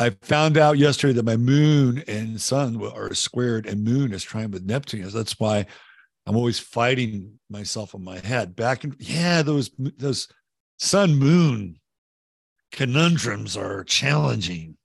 [0.00, 4.50] I found out yesterday that my moon and sun are squared, and moon is trine
[4.50, 5.08] with Neptune.
[5.10, 5.66] That's why
[6.26, 8.54] I'm always fighting myself in my head.
[8.54, 10.28] Back in yeah, those those
[10.78, 11.80] sun moon
[12.70, 14.77] conundrums are challenging.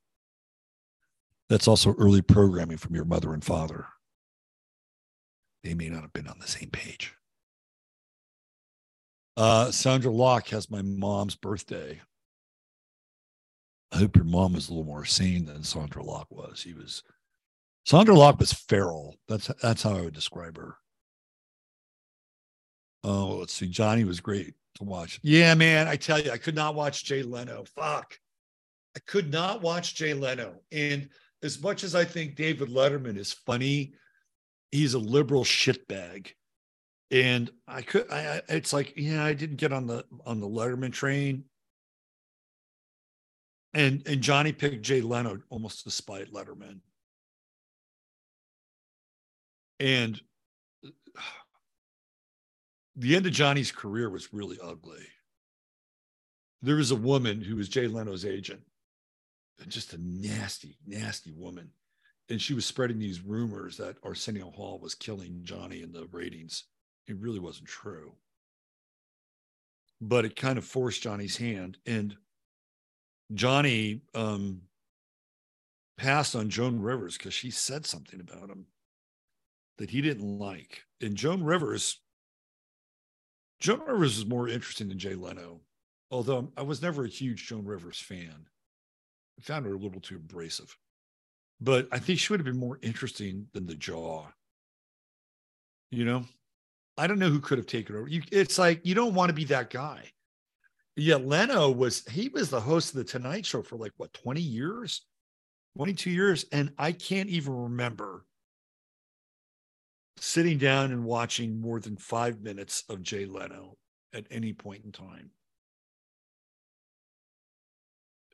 [1.53, 3.85] That's also early programming from your mother and father.
[5.63, 7.13] They may not have been on the same page.
[9.37, 12.01] Uh, Sondra Locke has my mom's birthday.
[13.91, 16.63] I hope your mom was a little more sane than Sondra Locke was.
[16.63, 17.03] He was
[17.87, 19.17] Sondra Locke was feral.
[19.27, 20.77] That's that's how I would describe her.
[23.03, 23.67] Oh, let's see.
[23.67, 25.19] Johnny was great to watch.
[25.21, 25.87] Yeah, man.
[25.87, 27.63] I tell you, I could not watch Jay Leno.
[27.75, 28.17] Fuck.
[28.97, 30.55] I could not watch Jay Leno.
[30.71, 31.09] And
[31.43, 33.93] as much as I think David Letterman is funny,
[34.71, 36.29] he's a liberal shitbag.
[37.11, 40.93] And I could I it's like, yeah, I didn't get on the on the Letterman
[40.93, 41.43] train.
[43.73, 46.79] And and Johnny picked Jay Leno almost despite Letterman.
[49.79, 50.19] And
[52.95, 55.05] the end of Johnny's career was really ugly.
[56.61, 58.61] There was a woman who was Jay Leno's agent,
[59.67, 61.69] just a nasty, nasty woman.
[62.29, 66.65] And she was spreading these rumors that Arsenio Hall was killing Johnny in the ratings.
[67.07, 68.13] It really wasn't true.
[70.01, 71.77] But it kind of forced Johnny's hand.
[71.85, 72.15] And
[73.33, 74.61] Johnny um,
[75.97, 78.65] passed on Joan Rivers because she said something about him
[79.77, 80.83] that he didn't like.
[81.01, 81.99] And Joan Rivers
[83.63, 85.61] Joan Rivers is more interesting than Jay Leno,
[86.11, 88.47] although I was never a huge Joan Rivers fan.
[89.41, 90.77] Found her a little too abrasive,
[91.59, 94.27] but I think she would have been more interesting than the jaw.
[95.91, 96.25] You know,
[96.97, 98.07] I don't know who could have taken over.
[98.07, 100.11] You, it's like you don't want to be that guy.
[100.95, 104.39] Yeah, Leno was he was the host of the Tonight Show for like what 20
[104.39, 105.01] years,
[105.77, 108.25] 22 years, and I can't even remember
[110.17, 113.75] sitting down and watching more than five minutes of Jay Leno
[114.13, 115.31] at any point in time.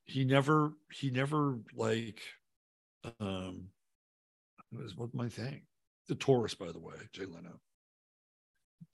[0.10, 2.20] He never, he never like,
[3.20, 3.68] um,
[4.72, 5.62] was what my thing.
[6.08, 7.60] The Taurus, by the way, Jay Leno.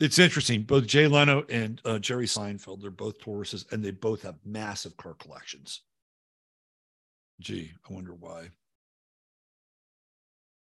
[0.01, 0.63] It's interesting.
[0.63, 4.97] Both Jay Leno and uh, Jerry Seinfeld, they're both Tauruses, and they both have massive
[4.97, 5.84] car collections.
[7.39, 8.49] Gee, I wonder why.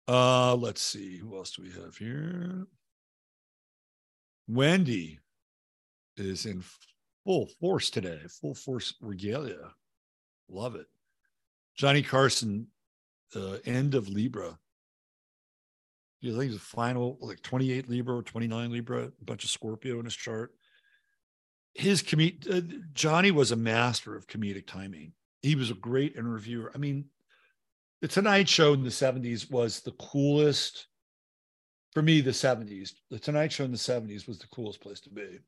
[0.08, 1.18] Uh, let's see.
[1.18, 2.66] Who else do we have here?
[4.47, 5.20] Wendy
[6.18, 6.64] is in
[7.24, 9.74] full force today, full force regalia.
[10.50, 10.88] Love it.
[11.76, 12.68] Johnny Carson,
[13.36, 14.58] uh, end of Libra.
[16.22, 20.06] You think the final like 28 Libra or 29 Libra, a bunch of Scorpio in
[20.06, 20.52] his chart.
[21.74, 22.62] His comed uh,
[22.93, 25.14] Johnny was a master of comedic timing.
[25.41, 26.72] He was a great interviewer.
[26.76, 27.06] I mean,
[28.02, 30.88] the Tonight Show in the 70s was the coolest
[31.91, 32.91] for me, the 70s.
[33.10, 35.39] The Tonight Show in the 70s was the coolest place to be.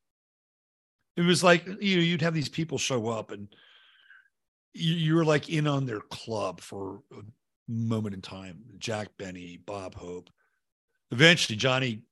[1.18, 3.47] It was like, you know, you'd have these people show up and
[4.74, 7.22] you, were like in on their club for a
[7.67, 8.63] moment in time.
[8.78, 10.30] Jack Benny, Bob Hope.
[11.11, 12.03] Eventually, Johnny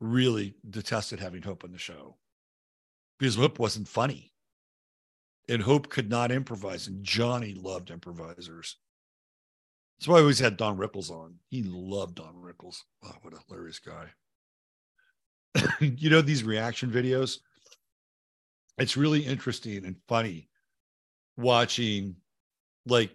[0.00, 2.16] really detested having Hope on the show
[3.18, 4.32] because Hope wasn't funny.
[5.48, 8.76] And Hope could not improvise, and Johnny loved improvisers.
[9.98, 11.36] That's why I always had Don Rickles on.
[11.48, 12.82] He loved Don Rickles.
[13.02, 14.08] Oh, what a hilarious guy.
[15.80, 17.38] you know, these reaction videos,
[18.76, 20.47] it's really interesting and funny
[21.38, 22.16] watching
[22.84, 23.10] like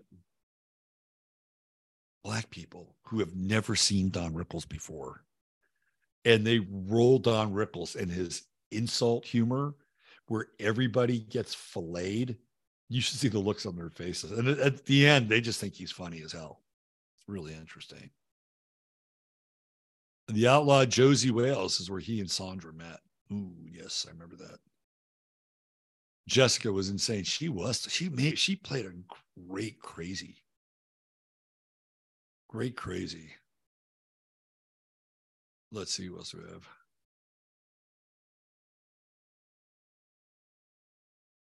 [2.23, 5.23] black people who have never seen Don Rickles before.
[6.25, 9.75] And they roll Don Rickles and his insult humor
[10.27, 12.37] where everybody gets filleted.
[12.89, 14.31] You should see the looks on their faces.
[14.31, 16.61] And at the end, they just think he's funny as hell.
[17.17, 18.09] It's really interesting.
[20.29, 22.99] The outlaw Josie Wales is where he and Sondra met.
[23.31, 24.59] Ooh, yes, I remember that.
[26.27, 27.23] Jessica was insane.
[27.23, 27.87] She was.
[27.89, 28.39] She made.
[28.39, 28.93] She played a
[29.47, 30.37] great crazy.
[32.49, 33.31] Great crazy.
[35.71, 36.67] Let's see what else we have.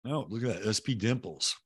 [0.05, 0.75] Oh, look at that.
[0.75, 1.57] SP Dimples.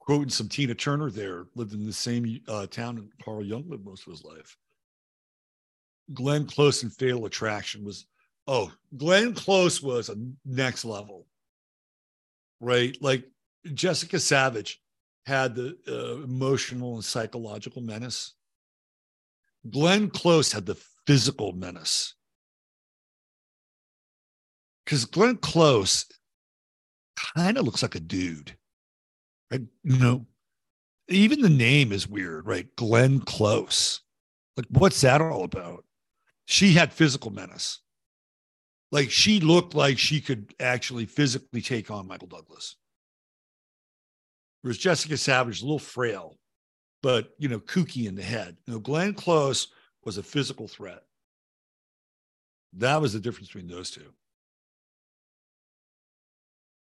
[0.00, 3.84] Quoting some Tina Turner there, lived in the same uh, town and Carl Jung lived
[3.84, 4.56] most of his life.
[6.12, 8.06] Glenn Close and Fatal Attraction was
[8.46, 11.26] oh, Glenn Close was a next level,
[12.60, 12.96] right?
[13.00, 13.24] Like
[13.74, 14.80] Jessica Savage
[15.26, 18.34] had the uh, emotional and psychological menace.
[19.70, 20.76] Glenn Close had the
[21.06, 22.14] physical menace.
[24.84, 26.06] Because Glenn Close
[27.34, 28.56] kind of looks like a dude.
[29.50, 29.62] Right?
[29.84, 30.26] You know,
[31.08, 32.74] even the name is weird, right?
[32.74, 34.00] Glenn Close.
[34.56, 35.84] Like, what's that all about?
[36.46, 37.80] She had physical menace
[38.92, 42.76] like she looked like she could actually physically take on Michael Douglas.
[44.60, 46.38] Whereas Jessica Savage, a little frail,
[47.02, 48.56] but you know, kooky in the head.
[48.66, 49.68] You know, Glenn Close
[50.04, 51.02] was a physical threat.
[52.74, 54.12] That was the difference between those two.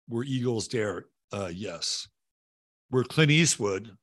[0.08, 1.06] Where Eagles dare?
[1.32, 2.08] Uh, yes.
[2.90, 3.98] Where Clint Eastwood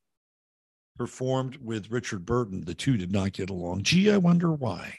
[0.96, 3.84] performed with Richard Burton, the two did not get along.
[3.84, 4.98] Gee, I wonder why.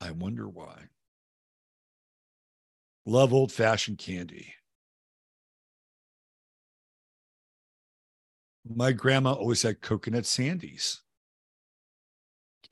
[0.00, 0.84] I wonder why.
[3.04, 4.54] Love old fashioned candy.
[8.68, 10.98] My grandma always had coconut sandies.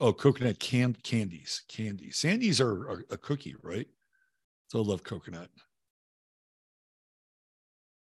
[0.01, 2.09] Oh, coconut canned candies, candy.
[2.09, 3.87] Sandies are a, a cookie, right?
[4.67, 5.49] So I love coconut.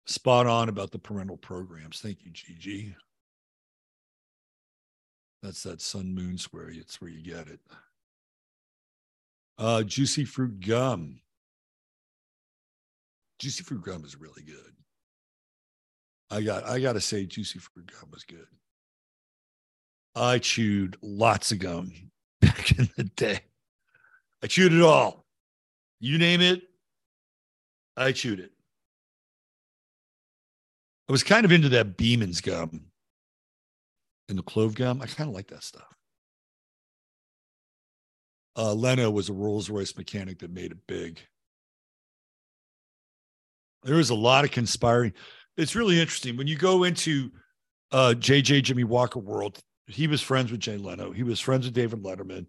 [0.08, 2.00] Spot on about the parental programs.
[2.00, 2.96] Thank you, Gigi.
[5.44, 6.70] That's that sun moon square.
[6.70, 7.60] It's where you get it.
[9.58, 11.20] Uh, juicy fruit gum.
[13.40, 14.74] Juicy fruit gum is really good.
[16.30, 18.48] I got I got to say, juicy fruit gum was good.
[20.16, 21.92] I chewed lots of gum
[22.42, 23.42] back in the day.
[24.44, 25.26] I chewed it all.
[26.00, 26.62] You name it,
[27.96, 28.52] I chewed it.
[31.08, 32.86] I was kind of into that Beeman's gum
[34.28, 35.02] and the clove gum.
[35.02, 35.96] I kind of like that stuff
[38.58, 41.20] uh, Leno was a Rolls Royce mechanic that made it big.
[43.84, 45.14] There was a lot of conspiring.
[45.58, 47.32] It's really interesting when you go into
[47.92, 49.60] uh, JJ Jimmie Walker world.
[49.88, 51.12] He was friends with Jay Leno.
[51.12, 52.48] He was friends with David Letterman.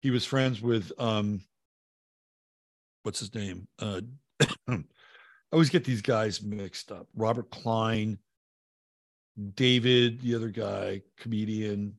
[0.00, 1.40] He was friends with um,
[3.04, 3.68] what's his name?
[3.78, 4.00] Uh,
[4.68, 4.82] I
[5.52, 7.06] always get these guys mixed up.
[7.14, 8.18] Robert Klein,
[9.54, 11.94] David, the other guy, comedian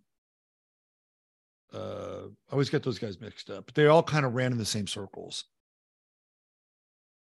[1.73, 4.57] uh, I always get those guys mixed up, but they all kind of ran in
[4.57, 5.45] the same circles.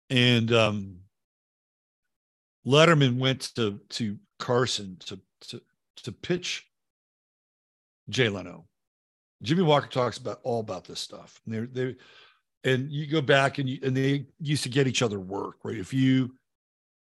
[0.10, 0.98] And um,
[2.66, 5.20] Letterman went to to Carson to
[5.50, 5.62] to
[6.04, 6.66] to pitch
[8.10, 8.66] Jay Leno.
[9.42, 11.42] Jimmie Walker talks about all about this stuff.
[11.46, 11.96] And they they
[12.64, 15.78] and you go back and you and they used to get each other work, right?
[15.78, 16.36] If you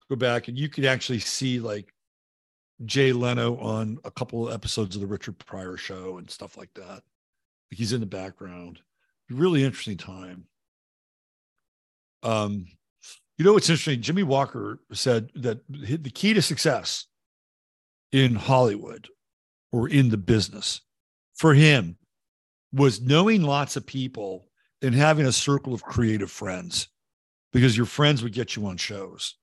[0.09, 1.92] go back and you could actually see like
[2.85, 6.73] Jay Leno on a couple of episodes of the Richard Pryor show and stuff like
[6.75, 7.03] that.
[7.71, 8.81] He's in the background.
[9.31, 10.45] Really interesting time.
[12.23, 12.67] Um,
[13.39, 14.03] you know what's interesting?
[14.03, 17.07] Jimmie Walker said that the key to success
[18.13, 19.09] in Hollywood
[19.73, 20.83] or in the business
[21.35, 21.97] for him
[22.73, 24.49] was knowing lots of people
[24.83, 26.89] and having a circle of creative friends
[27.53, 29.37] because your friends would get you on shows.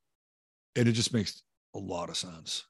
[0.76, 1.42] And it just makes
[1.76, 2.66] a lot of sense.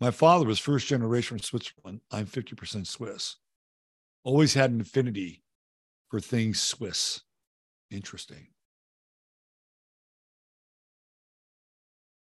[0.00, 2.00] My father was first generation from Switzerland.
[2.12, 3.36] I'm 50% Swiss.
[4.24, 5.42] Always had an affinity
[6.08, 7.22] for things Swiss.
[7.90, 8.48] Interesting.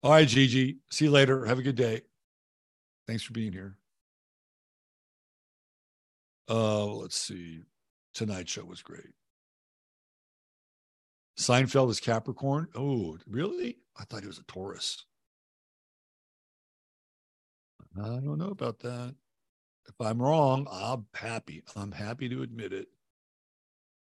[0.03, 0.77] All right, Gigi.
[0.91, 1.45] See you later.
[1.45, 2.01] Have a good day.
[3.07, 3.77] Thanks for being here.
[6.47, 7.61] Uh, let's see.
[8.13, 9.13] Tonight show was great.
[11.39, 12.67] Seinfeld is Capricorn.
[12.75, 13.77] Oh, really?
[13.97, 15.05] I thought he was a Taurus.
[17.97, 19.15] I don't know about that.
[19.87, 21.63] If I'm wrong, I'm happy.
[21.75, 22.87] I'm happy to admit it.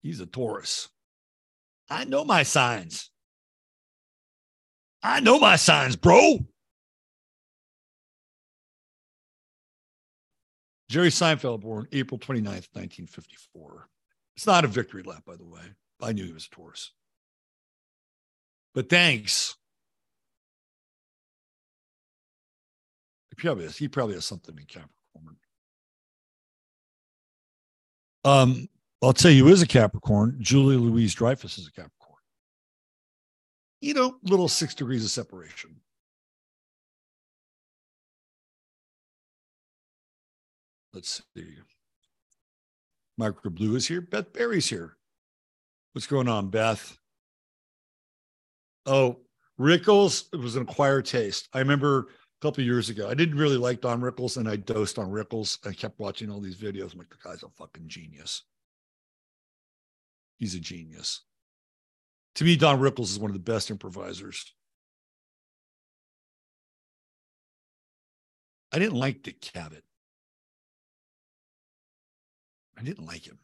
[0.01, 0.89] He's a Taurus.
[1.89, 3.09] I know my signs.
[5.03, 6.39] I know my signs, bro.
[10.89, 13.89] Jerry Seinfeld, born April 29th, 1954.
[14.35, 15.61] It's not a victory lap, by the way.
[16.01, 16.91] I knew he was a Taurus.
[18.73, 19.55] But thanks.
[23.35, 25.35] He probably has, he probably has something in Capricorn.
[28.23, 28.69] Um,
[29.01, 30.37] I'll tell you who is a Capricorn.
[30.39, 31.91] Julia Louise Dreyfus is a Capricorn.
[33.81, 35.75] You know, little six degrees of separation.
[40.93, 41.57] Let's see.
[43.17, 44.01] Micro Blue is here.
[44.01, 44.95] Beth Berry's here.
[45.91, 46.97] What's going on, Beth?
[48.85, 49.19] Oh,
[49.59, 51.47] Rickles it was an acquired taste.
[51.53, 52.07] I remember
[52.39, 55.65] a couple years ago, I didn't really like Don Rickles and I dosed on Rickles.
[55.67, 56.93] I kept watching all these videos.
[56.93, 58.43] I'm like, the guy's a fucking genius.
[60.37, 61.21] He's a genius.
[62.35, 64.53] To me, Don Rickles is one of the best improvisers.
[68.73, 69.83] I didn't like Dick Cavett.
[72.77, 73.39] I didn't like him.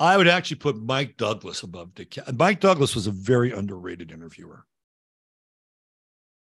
[0.00, 2.18] I would actually put Mike Douglas above Dick.
[2.34, 4.66] Mike Douglas was a very underrated interviewer.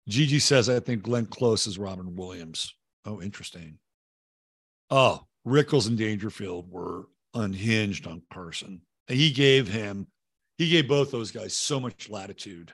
[0.08, 2.74] Gigi says, I think Glenn Close is Robin Williams.
[3.06, 3.78] Oh, interesting.
[4.90, 8.82] Oh, Rickles and Dangerfield were unhinged on Carson.
[9.10, 10.08] and He gave him,
[10.58, 12.74] he gave both those guys so much latitude.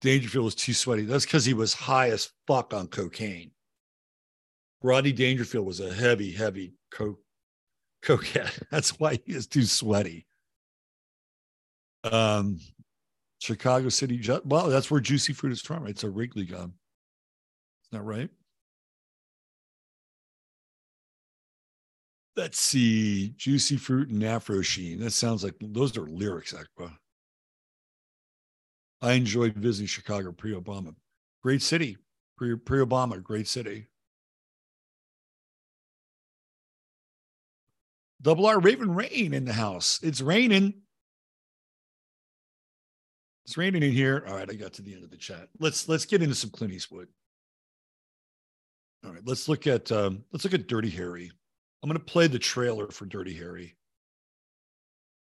[0.00, 1.04] Dangerfield was too sweaty.
[1.04, 3.50] That's because he was high as fuck on cocaine.
[4.82, 7.20] Rodney Dangerfield was a heavy, heavy coke
[8.02, 8.58] coquette.
[8.70, 10.26] That's why he is too sweaty.
[12.04, 12.58] Um,
[13.40, 14.20] Chicago City.
[14.44, 15.86] Well, that's where Juicy Fruit is from.
[15.86, 16.74] It's a Wrigley gum.
[17.84, 18.28] Isn't that right?
[22.36, 23.30] Let's see.
[23.36, 25.00] Juicy Fruit and Afro Sheen.
[25.00, 26.96] That sounds like those are lyrics, Aqua.
[29.02, 30.94] I enjoyed visiting Chicago pre Obama.
[31.42, 31.96] Great city.
[32.36, 33.86] Pre Obama, great city.
[38.22, 39.98] Double R Raven Rain in the house.
[40.02, 40.82] It's raining.
[43.50, 44.22] It's raining in here.
[44.28, 45.48] All right, I got to the end of the chat.
[45.58, 47.08] Let's let's get into some Clint Eastwood.
[49.04, 51.32] All right, let's look at um, let's look at Dirty Harry.
[51.82, 53.76] I'm going to play the trailer for Dirty Harry,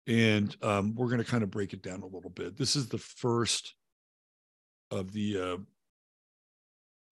[0.08, 2.56] and um, we're going to kind of break it down a little bit.
[2.56, 3.76] This is the first
[4.90, 5.56] of the uh,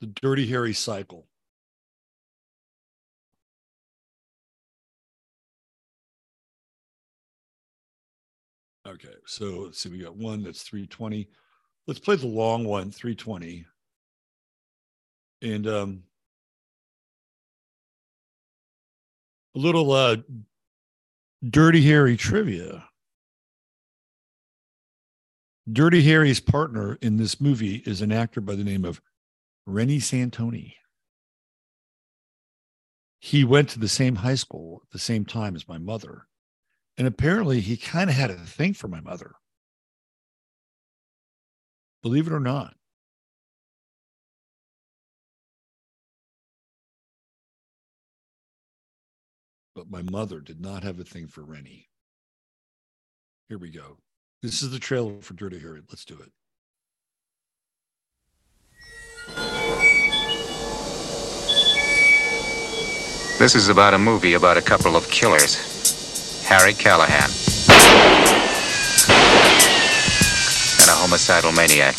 [0.01, 1.29] the Dirty Harry cycle.
[8.87, 9.89] Okay, so let's see.
[9.89, 11.29] We got one that's 320.
[11.87, 13.65] Let's play the long one, 320.
[15.43, 16.03] And um,
[19.55, 20.17] a little uh,
[21.49, 22.89] Dirty Harry trivia.
[25.71, 29.01] Dirty Harry's partner in this movie is an actor by the name of
[29.67, 30.75] Reni Santoni.
[33.19, 36.27] He went to the same high school at the same time as my mother.
[36.97, 39.33] And apparently, he kind of had a thing for my mother.
[42.03, 42.75] Believe it or not.
[49.75, 51.89] But my mother did not have a thing for Reni.
[53.49, 53.99] Here we go.
[54.43, 55.81] This is the trailer for Dirty Harry.
[55.89, 56.31] Let's do it.
[63.39, 65.84] This is about a movie about a couple of killers.
[66.45, 67.31] Harry Callahan.
[70.81, 71.97] and a homicidal maniac.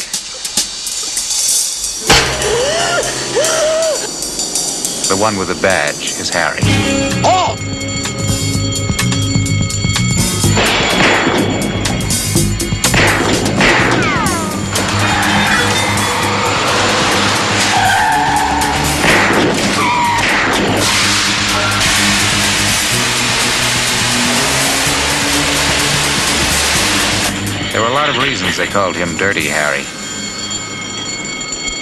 [5.10, 6.60] The one with the badge is Harry.
[6.62, 7.85] There
[28.26, 29.86] reasons they called him Dirty Harry.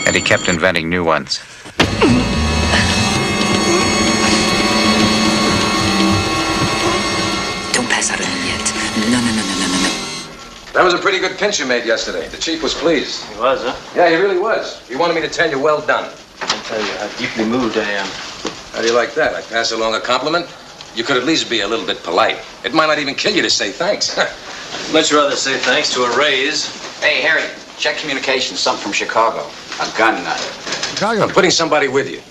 [0.06, 1.40] And he kept inventing new ones.
[7.72, 8.60] Don't pass out on him yet.
[9.08, 9.92] No, no, no, no, no, no, no.
[10.74, 12.28] That was a pretty good pinch you made yesterday.
[12.28, 13.24] The chief was pleased.
[13.24, 13.74] He was, huh?
[13.96, 14.86] Yeah, he really was.
[14.90, 16.12] He wanted me to tell you, well done.
[16.42, 18.08] I'll tell you how deeply moved I am.
[18.74, 19.34] How do you like that?
[19.34, 20.54] I pass along a compliment?
[20.94, 22.40] You could at least be a little bit polite.
[22.66, 24.20] It might not even kill you to say thanks.
[24.92, 26.68] Much rather say thanks to a raise.
[27.02, 27.44] Hey, Harry,
[27.78, 28.60] check communications.
[28.60, 29.50] Something from Chicago.
[29.82, 30.40] A gun nut.
[30.94, 31.24] Chicago.
[31.24, 32.22] I'm putting somebody with you.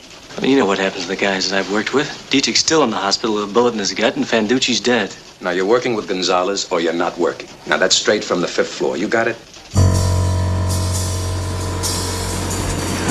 [0.40, 2.08] Well, you know what happens to the guys that I've worked with.
[2.30, 5.14] DiGiorgio's still in the hospital with a bullet in his gut, and Fanducci's dead.
[5.40, 7.48] Now, you're working with Gonzalez or you're not working.
[7.66, 8.96] Now, that's straight from the fifth floor.
[8.96, 9.36] You got it?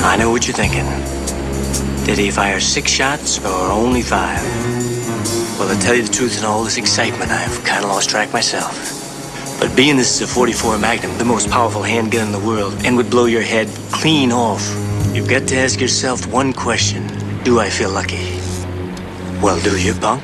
[0.04, 0.86] I know what you're thinking.
[2.06, 4.42] Did he fire six shots or only five?
[5.60, 8.34] Well, to tell you the truth, in all this excitement, I've kind of lost track
[8.34, 8.91] myself.
[9.62, 12.98] But being this is a 44 Magnum, the most powerful handgun in the world, and
[12.98, 14.64] would blow your head clean off,
[15.14, 17.06] you've got to ask yourself one question
[17.44, 18.40] Do I feel lucky?
[19.40, 20.24] Well, do you, punk?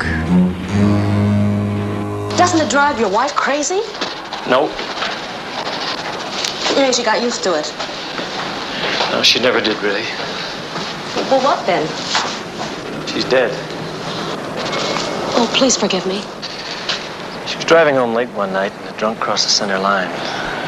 [2.35, 3.81] Doesn't it drive your wife crazy?
[4.49, 4.71] Nope.
[6.75, 7.71] Maybe she got used to it.
[9.11, 10.05] No, she never did, really.
[11.29, 11.85] Well, what then?
[13.07, 13.51] She's dead.
[15.37, 16.23] Oh, please forgive me.
[17.67, 20.07] She was driving home late one night, and a drunk crossed the center line.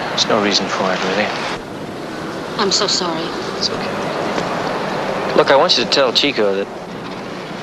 [0.10, 1.28] There's no reason for it, really.
[2.60, 3.24] I'm so sorry.
[3.58, 5.38] It's okay.
[5.38, 6.68] Look, I want you to tell Chico that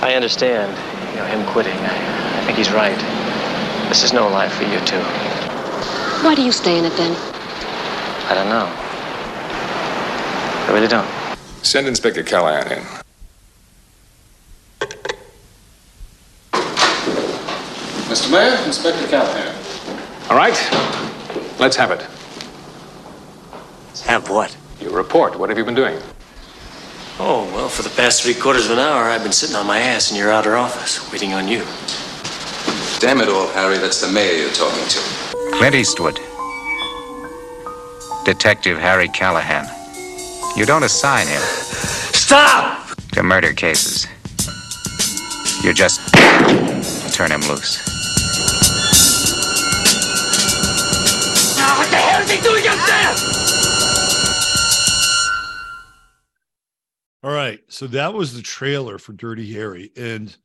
[0.02, 0.72] I understand,
[1.10, 1.76] you know, him quitting.
[1.76, 2.96] I, I think he's right.
[3.90, 5.04] This is no life for you two.
[6.24, 7.14] Why do you stay in it then?
[8.30, 8.72] I don't know.
[10.64, 11.06] I really don't.
[11.62, 12.95] Send Inspector Callahan in.
[18.06, 18.30] Mr.
[18.30, 19.52] Mayor, Inspector Callahan.
[20.30, 20.56] All right,
[21.58, 22.00] let's have it.
[24.04, 24.56] Have what?
[24.80, 25.36] Your report.
[25.36, 25.98] What have you been doing?
[27.18, 29.78] Oh, well, for the past three quarters of an hour, I've been sitting on my
[29.80, 31.64] ass in your outer office, waiting on you.
[33.00, 33.78] Damn it all, Harry.
[33.78, 35.00] That's the mayor you're talking to.
[35.54, 36.20] Clint Eastwood.
[38.24, 39.66] Detective Harry Callahan.
[40.56, 42.96] You don't assign him Stop!
[43.12, 44.06] to murder cases.
[45.64, 46.14] You just
[47.14, 47.85] turn him loose.
[51.74, 53.14] What the hell is he doing up there?
[57.22, 57.60] All right.
[57.68, 59.90] So that was the trailer for Dirty Harry.
[59.96, 60.36] And,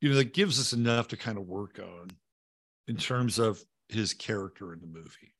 [0.00, 2.10] you know, that gives us enough to kind of work on
[2.86, 5.34] in terms of his character in the movie.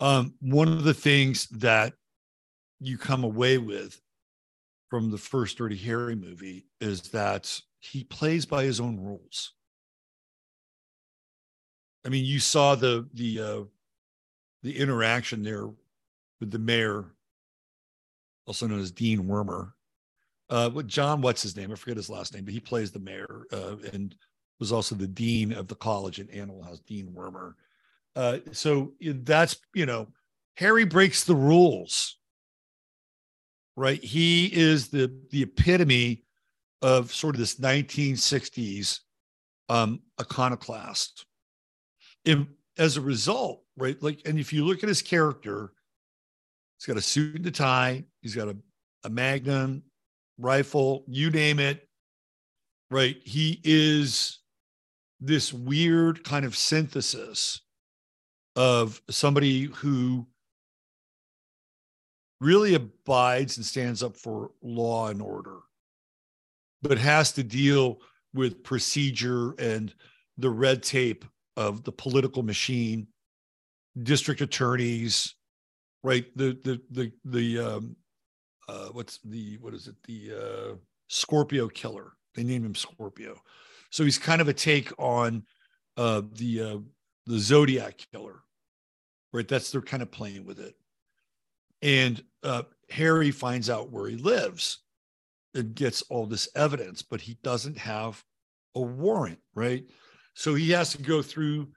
[0.00, 1.92] Um, one of the things that
[2.80, 4.00] you come away with
[4.90, 9.52] from the first Dirty Harry movie is that he plays by his own rules.
[12.04, 13.62] I mean, you saw the the uh,
[14.62, 15.68] the interaction there
[16.40, 17.06] with the mayor
[18.46, 19.72] also known as Dean Wormer.
[20.50, 21.72] Uh, what John, what's his name?
[21.72, 24.14] I forget his last name, but he plays the mayor uh, and
[24.60, 27.54] was also the dean of the college in Animal House, Dean Wormer.
[28.14, 30.06] Uh, so that's you know,
[30.54, 32.18] Harry breaks the rules,
[33.76, 34.02] right?
[34.02, 36.24] He is the the epitome
[36.82, 39.00] of sort of this 1960s
[39.70, 41.24] um, iconoclast.
[42.26, 42.46] And
[42.78, 44.00] as a result, right?
[44.02, 45.72] Like, and if you look at his character,
[46.84, 48.04] He's got a suit and a tie.
[48.20, 48.56] He's got a,
[49.04, 49.82] a magnum
[50.38, 51.88] rifle, you name it.
[52.90, 53.16] Right.
[53.24, 54.40] He is
[55.20, 57.62] this weird kind of synthesis
[58.56, 60.26] of somebody who
[62.40, 65.60] really abides and stands up for law and order,
[66.82, 68.00] but has to deal
[68.34, 69.94] with procedure and
[70.36, 71.24] the red tape
[71.56, 73.06] of the political machine,
[74.02, 75.34] district attorneys,
[76.02, 76.26] right?
[76.36, 77.96] The the the the um
[78.68, 79.96] uh what's the what is it?
[80.04, 80.76] The uh
[81.08, 82.12] Scorpio killer.
[82.34, 83.40] They name him Scorpio.
[83.90, 85.44] So he's kind of a take on
[85.96, 86.78] uh the uh
[87.26, 88.40] the Zodiac killer.
[89.32, 89.48] Right?
[89.48, 90.74] That's they're kind of playing with it.
[91.82, 94.78] And uh Harry finds out where he lives
[95.54, 98.22] and gets all this evidence, but he doesn't have
[98.74, 99.84] a warrant, right?
[100.34, 101.68] So he has to go through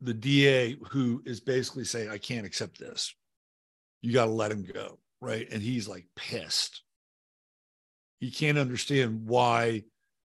[0.00, 3.14] the DA who is basically saying, I can't accept this.
[4.02, 4.98] You got to let him go.
[5.20, 5.46] Right.
[5.50, 6.82] And he's like pissed.
[8.20, 9.84] He can't understand why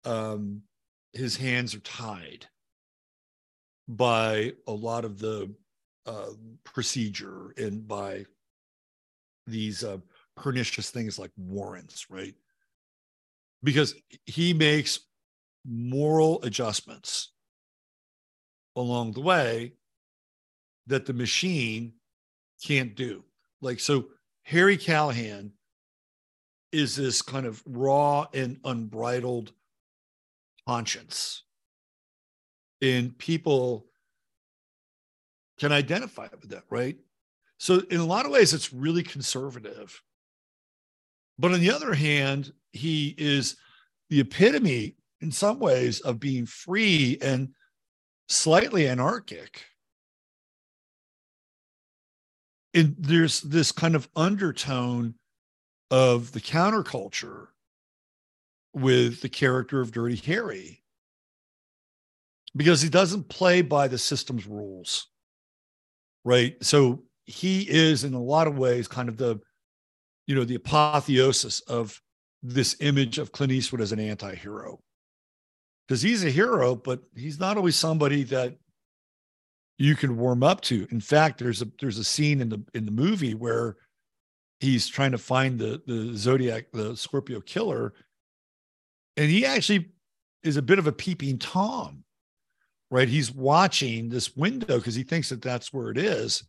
[0.06, 0.62] um,
[1.14, 2.46] his hands are tied
[3.88, 5.54] by a lot of the
[6.06, 6.30] uh,
[6.64, 8.26] procedure and by
[9.46, 9.98] these uh,
[10.36, 12.36] pernicious things like warrants, right?
[13.64, 13.96] Because
[14.26, 15.00] he makes
[15.66, 17.34] moral adjustments
[18.78, 19.74] along the way
[20.86, 21.94] that the machine
[22.64, 23.24] can't do.
[23.62, 24.06] Like, so
[24.44, 25.52] Harry Callahan
[26.72, 29.52] is this kind of raw and unbridled
[30.68, 31.44] conscience.
[32.82, 33.88] And people
[35.60, 36.98] can identify with that, right?
[37.58, 40.00] So, in a lot of ways, it's really conservative.
[41.40, 43.58] But on the other hand, he is
[44.10, 47.50] the epitome, in some ways, of being free and
[48.28, 49.66] slightly anarchic.
[52.74, 55.16] And there's this kind of undertone
[55.90, 57.48] of the counterculture
[58.74, 60.84] with the character of Dirty Harry
[62.56, 65.08] because he doesn't play by the system's rules.
[66.26, 66.56] Right.
[66.64, 69.40] So he is, in a lot of ways, kind of the,
[70.28, 72.02] you know, the apotheosis of
[72.44, 74.80] this image of Clint Eastwood as an anti hero.
[75.88, 78.58] Because he's a hero, but he's not always somebody that
[79.78, 80.88] you can warm up to.
[80.92, 83.78] In fact, there's a there's a scene in the in the movie where
[84.60, 87.94] he's trying to find the the Zodiac, the Scorpio killer,
[89.16, 89.92] and he actually
[90.44, 92.04] is a bit of a peeping tom
[92.90, 96.44] right he's watching this window because he thinks that that's where it is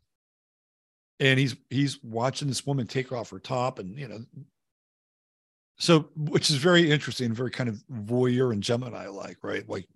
[1.20, 4.20] and he's he's watching this woman take off her top and you know
[5.78, 9.86] so which is very interesting very kind of voyeur and gemini like right like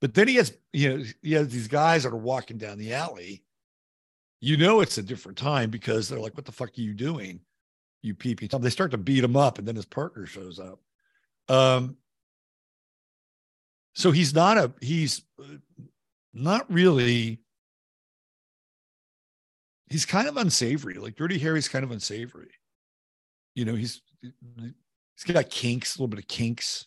[0.00, 2.94] but then he has you know he has these guys that are walking down the
[2.94, 3.42] alley
[4.40, 7.40] you know it's a different time because they're like what the fuck are you doing
[8.02, 10.80] you tom they start to beat him up and then his partner shows up
[11.48, 11.96] um,
[13.94, 15.56] so he's not a he's uh,
[16.32, 17.40] not really
[19.88, 20.94] he's kind of unsavory.
[20.94, 22.52] Like Dirty Harry's kind of unsavory.
[23.54, 26.86] You know, he's he's got kinks, a little bit of kinks.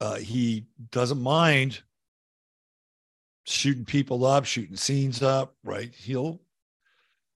[0.00, 1.82] Uh, he doesn't mind
[3.44, 5.94] shooting people up, shooting scenes up, right?
[5.94, 6.40] He'll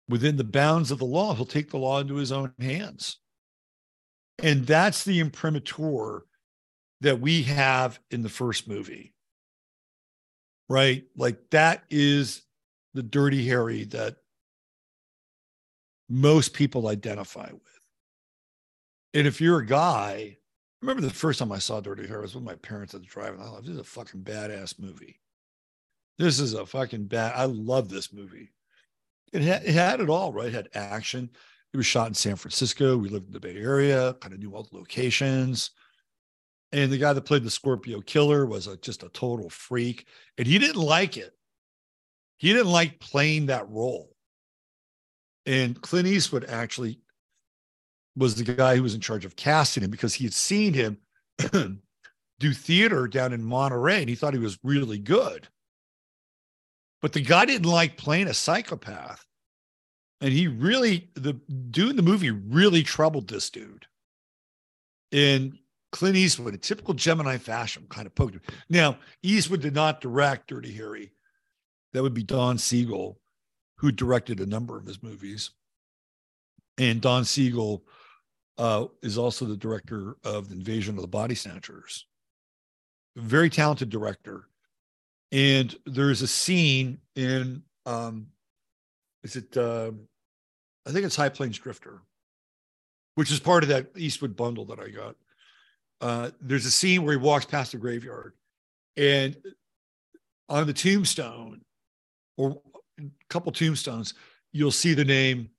[0.09, 3.19] within the bounds of the law, he'll take the law into his own hands.
[4.41, 6.25] And that's the imprimatur
[7.01, 9.13] that we have in the first movie.
[10.69, 11.03] Right?
[11.15, 12.41] Like that is
[12.93, 14.17] the dirty Harry that
[16.09, 17.72] most people identify with.
[19.13, 20.37] And if you're a guy,
[20.81, 23.33] remember the first time I saw Dirty Harry was with my parents at the drive,
[23.33, 25.19] and I thought, this is a fucking badass movie.
[26.17, 27.33] This is a fucking bad.
[27.35, 28.51] I love this movie.
[29.31, 30.47] It had, it had it all, right?
[30.47, 31.29] It had action.
[31.73, 32.97] It was shot in San Francisco.
[32.97, 35.71] We lived in the Bay Area, kind of knew all the locations.
[36.71, 40.07] And the guy that played the Scorpio killer was a, just a total freak.
[40.37, 41.31] And he didn't like it.
[42.37, 44.15] He didn't like playing that role.
[45.45, 46.99] And Clint Eastwood actually
[48.15, 50.97] was the guy who was in charge of casting him because he had seen him
[52.39, 55.47] do theater down in Monterey and he thought he was really good.
[57.01, 59.25] But the guy didn't like playing a psychopath.
[60.21, 61.33] And he really, the
[61.69, 63.85] doing the movie really troubled this dude.
[65.11, 65.57] And
[65.91, 68.41] Clint Eastwood, a typical Gemini fashion, kind of poked him.
[68.69, 71.11] Now, Eastwood did not direct Dirty Harry.
[71.91, 73.19] That would be Don Siegel,
[73.77, 75.51] who directed a number of his movies.
[76.77, 77.85] And Don Siegel
[78.57, 82.05] uh, is also the director of the Invasion of the Body Snatchers.
[83.15, 84.47] Very talented director.
[85.31, 88.27] And there's a scene in, um,
[89.23, 89.91] is it, uh,
[90.85, 92.01] I think it's High Plains Drifter,
[93.15, 95.15] which is part of that Eastwood bundle that I got
[96.03, 98.33] uh, there's a scene where he walks past a graveyard,
[98.97, 99.37] and
[100.49, 101.61] on the tombstone,
[102.35, 102.61] or
[102.99, 104.13] a couple tombstones,
[104.51, 105.49] you'll see the name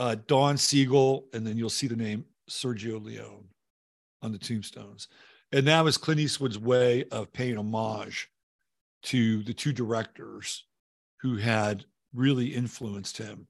[0.00, 3.44] uh, Don Siegel, and then you'll see the name Sergio Leone
[4.22, 5.08] on the tombstones.
[5.52, 8.30] And that was Clint Eastwood's way of paying homage
[9.02, 10.64] to the two directors
[11.20, 11.84] who had
[12.14, 13.46] really influenced him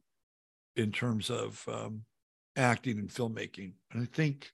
[0.75, 2.03] in terms of um,
[2.57, 3.75] acting and filmmaking.
[3.93, 4.51] And I think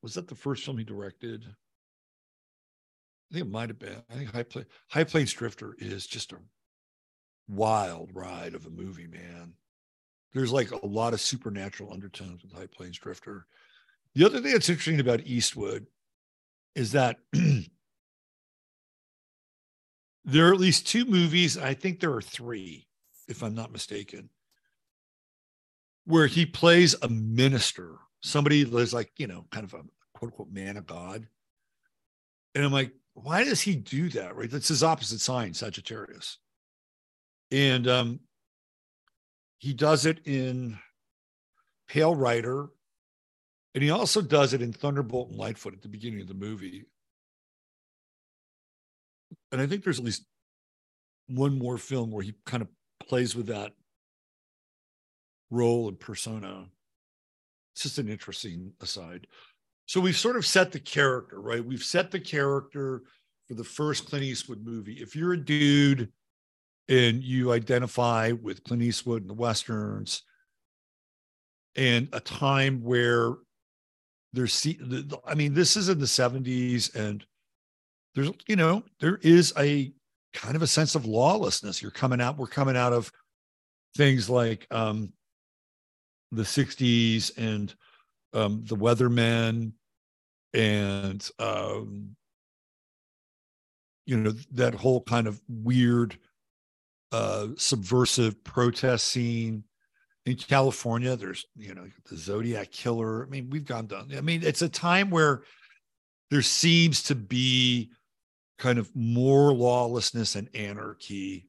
[0.00, 1.44] was that the first film he directed?
[3.30, 4.00] I think it might have been.
[4.08, 6.36] I think High, High Plains Drifter is just a
[7.48, 9.54] wild ride of a movie, man.
[10.32, 13.46] There's like a lot of supernatural undertones with High Plains Drifter.
[14.14, 15.86] The other thing that's interesting about Eastwood
[16.74, 17.16] is that
[20.24, 21.56] there are at least two movies.
[21.56, 22.86] I think there are three,
[23.26, 24.28] if I'm not mistaken,
[26.04, 29.82] where he plays a minister, somebody that's like, you know, kind of a
[30.14, 31.26] quote unquote man of God.
[32.54, 34.36] And I'm like, why does he do that?
[34.36, 34.50] Right.
[34.50, 36.38] That's his opposite sign, Sagittarius.
[37.50, 38.20] And um,
[39.58, 40.78] he does it in
[41.88, 42.68] Pale Rider.
[43.74, 46.84] And he also does it in Thunderbolt and Lightfoot at the beginning of the movie.
[49.52, 50.24] And I think there's at least
[51.28, 52.68] one more film where he kind of
[53.06, 53.72] plays with that
[55.50, 56.66] role and persona.
[57.74, 59.26] It's just an interesting aside.
[59.86, 61.64] So we've sort of set the character, right?
[61.64, 63.02] We've set the character
[63.46, 64.94] for the first Clint Eastwood movie.
[64.94, 66.12] If you're a dude
[66.88, 70.22] and you identify with Clint Eastwood and the Westerns
[71.76, 73.34] and a time where
[74.32, 74.66] there's,
[75.26, 77.24] I mean, this is in the 70s and
[78.14, 79.92] there's, you know, there is a
[80.32, 81.82] kind of a sense of lawlessness.
[81.82, 83.10] You're coming out, we're coming out of
[83.96, 85.12] things like um,
[86.32, 87.74] the 60s and
[88.32, 89.72] um, the Weathermen
[90.54, 92.16] and um,
[94.06, 96.18] you know that whole kind of weird
[97.12, 99.64] uh, subversive protest scene
[100.26, 101.16] in California.
[101.16, 103.24] There's you know the Zodiac killer.
[103.24, 104.10] I mean, we've gone down.
[104.16, 105.42] I mean, it's a time where
[106.30, 107.90] there seems to be
[108.58, 111.48] kind of more lawlessness and anarchy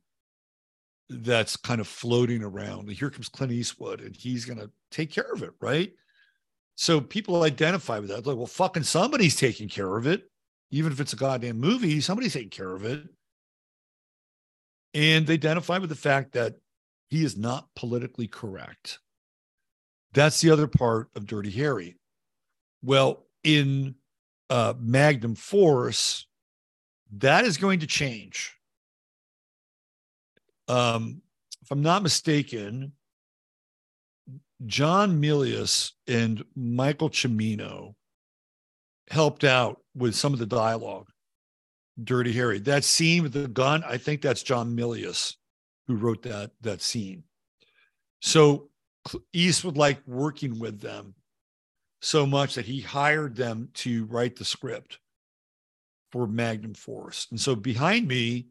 [1.10, 2.88] that's kind of floating around.
[2.88, 5.91] And here comes Clint Eastwood, and he's going to take care of it, right?
[6.76, 8.26] So people identify with that.
[8.26, 10.24] Like, well, fucking somebody's taking care of it.
[10.72, 13.03] Even if it's a goddamn movie, somebody's taking care of it.
[14.93, 16.55] And they identify with the fact that
[17.09, 18.99] he is not politically correct.
[20.13, 21.97] That's the other part of Dirty Harry.
[22.81, 23.95] Well, in
[24.49, 26.27] uh, Magnum Force,
[27.17, 28.55] that is going to change.
[30.67, 31.21] Um,
[31.61, 32.93] if I'm not mistaken,
[34.65, 37.95] John Milius and Michael Cimino
[39.09, 41.07] helped out with some of the dialogue.
[42.03, 45.35] Dirty Harry, that scene with the gun, I think that's John Milius
[45.87, 47.23] who wrote that that scene.
[48.21, 48.69] So
[49.33, 51.15] Eastwood liked working with them
[52.01, 54.99] so much that he hired them to write the script
[56.11, 57.27] for Magnum Force.
[57.31, 58.47] And so behind me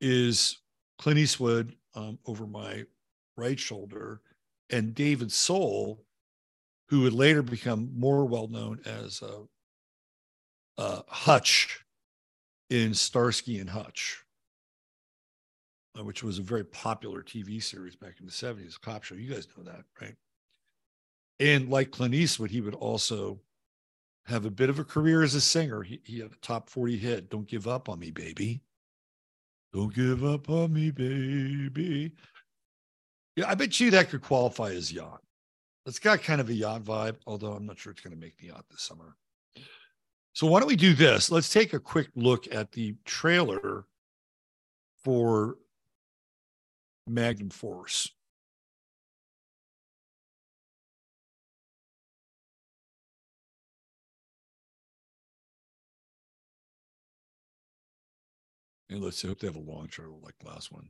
[0.00, 0.60] is
[0.98, 2.84] Clint Eastwood um, over my
[3.36, 4.20] right shoulder
[4.70, 6.04] and David Soul,
[6.88, 9.42] who would later become more well known as uh,
[10.78, 11.83] uh, Hutch
[12.70, 14.24] in Starsky and Hutch,
[15.98, 19.14] uh, which was a very popular TV series back in the 70s, a cop show.
[19.14, 20.16] You guys know that, right?
[21.40, 23.40] And like Clint Eastwood, he would also
[24.26, 25.82] have a bit of a career as a singer.
[25.82, 28.62] He, he had a top 40 hit, Don't Give Up on Me, Baby.
[29.74, 32.12] Don't give up on me, baby.
[33.34, 35.20] Yeah, I bet you that could qualify as yacht.
[35.84, 38.36] It's got kind of a yacht vibe, although I'm not sure it's going to make
[38.36, 39.16] the yacht this summer.
[40.34, 41.30] So why don't we do this?
[41.30, 43.86] Let's take a quick look at the trailer
[45.04, 45.58] for
[47.06, 48.10] Magnum Force.
[58.90, 60.88] And let's hope they have a long trailer like the last one.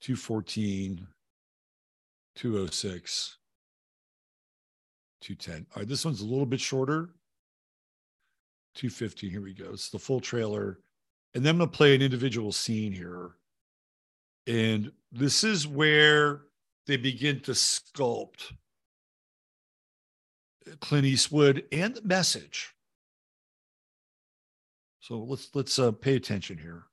[0.00, 1.08] 214,
[2.36, 3.36] 206,
[5.20, 5.66] 210.
[5.74, 7.10] All right, this one's a little bit shorter.
[8.74, 9.28] 250.
[9.28, 9.70] Here we go.
[9.72, 10.78] It's the full trailer.
[11.34, 13.32] And then I'm going to play an individual scene here.
[14.46, 16.42] And this is where
[16.86, 18.52] they begin to sculpt
[20.80, 22.74] Clint Eastwood and the message.
[25.00, 26.84] So let's let's uh, pay attention here.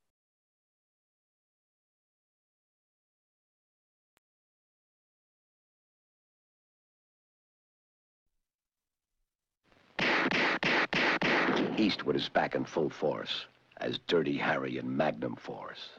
[11.77, 13.45] Eastwood is back in full force
[13.77, 15.89] as Dirty Harry in Magnum Force.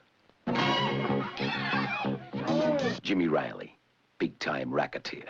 [3.00, 3.78] Jimmy Riley,
[4.18, 5.24] big-time racketeer.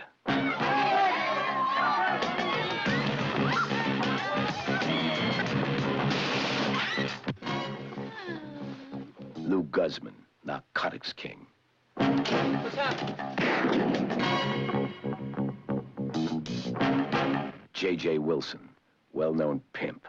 [9.37, 11.47] Lou Guzman, narcotics king.
[11.97, 12.77] What's
[17.75, 18.19] J.J.
[18.19, 18.71] Wilson,
[19.13, 20.09] well-known pimp.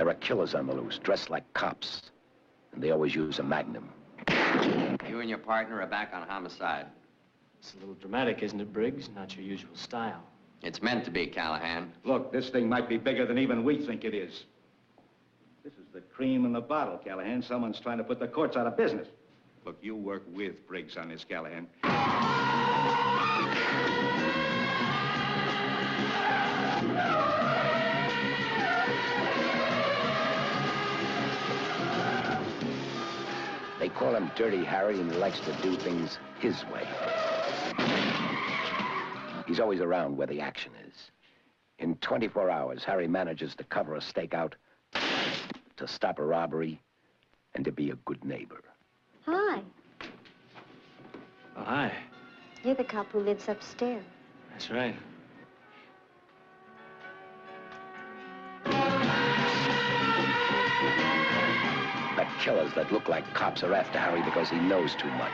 [0.00, 2.10] There are killers on the loose, dressed like cops.
[2.72, 3.90] And they always use a magnum.
[5.06, 6.86] You and your partner are back on homicide.
[7.58, 9.10] It's a little dramatic, isn't it, Briggs?
[9.14, 10.22] Not your usual style.
[10.62, 11.92] It's meant to be, Callahan.
[12.02, 14.44] Look, this thing might be bigger than even we think it is.
[15.62, 17.42] This is the cream in the bottle, Callahan.
[17.42, 19.08] Someone's trying to put the courts out of business.
[19.66, 21.68] Look, you work with Briggs on this, Callahan.
[34.00, 36.88] Call him Dirty Harry, and he likes to do things his way.
[39.46, 41.10] He's always around where the action is.
[41.78, 44.54] In 24 hours, Harry manages to cover a stakeout,
[44.94, 46.80] to stop a robbery,
[47.54, 48.62] and to be a good neighbor.
[49.26, 49.60] Hi.
[51.58, 51.92] Oh, hi.
[52.64, 54.04] You're the cop who lives upstairs.
[54.50, 54.96] That's right.
[62.40, 65.30] Killers that look like cops are after Harry because he knows too much.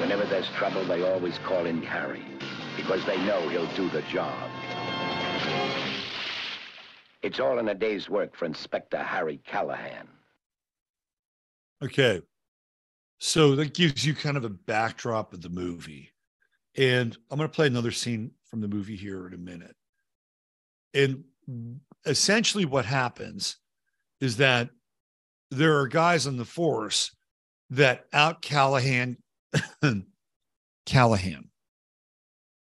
[0.00, 2.22] Whenever there's trouble, they always call in Harry
[2.76, 4.48] because they know he'll do the job.
[7.24, 10.06] It's all in a day's work for Inspector Harry Callahan.
[11.82, 12.20] Okay.
[13.18, 16.12] So that gives you kind of a backdrop of the movie.
[16.76, 19.74] And I'm going to play another scene from the movie here in a minute.
[20.92, 21.24] And
[22.04, 23.56] essentially, what happens
[24.20, 24.68] is that
[25.50, 27.10] there are guys on the force
[27.70, 29.16] that out Callahan,
[30.86, 31.48] Callahan,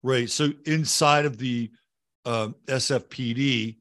[0.04, 0.30] right?
[0.30, 1.72] So inside of the
[2.24, 3.78] um, SFPD,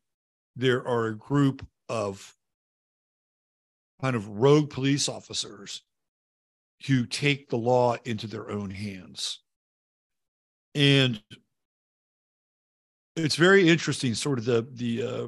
[0.56, 2.36] there are a group of
[4.02, 5.82] kind of rogue police officers
[6.88, 9.40] who take the law into their own hands.
[10.76, 11.22] And
[13.16, 15.28] it's very interesting, sort of the the uh,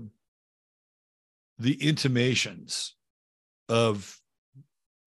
[1.59, 2.95] the intimations
[3.69, 4.19] of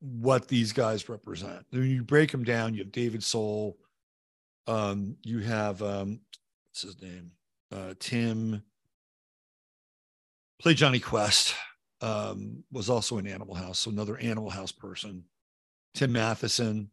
[0.01, 1.67] what these guys represent.
[1.71, 3.77] When you break them down, you have David Soul,
[4.67, 6.21] um, you have um,
[6.71, 7.33] what's his name,
[7.73, 8.63] uh, Tim,
[10.61, 11.55] play Jonny Quest,
[12.01, 15.25] um, was also in Animal House, so another Animal House person.
[15.95, 16.91] Tim Matheson,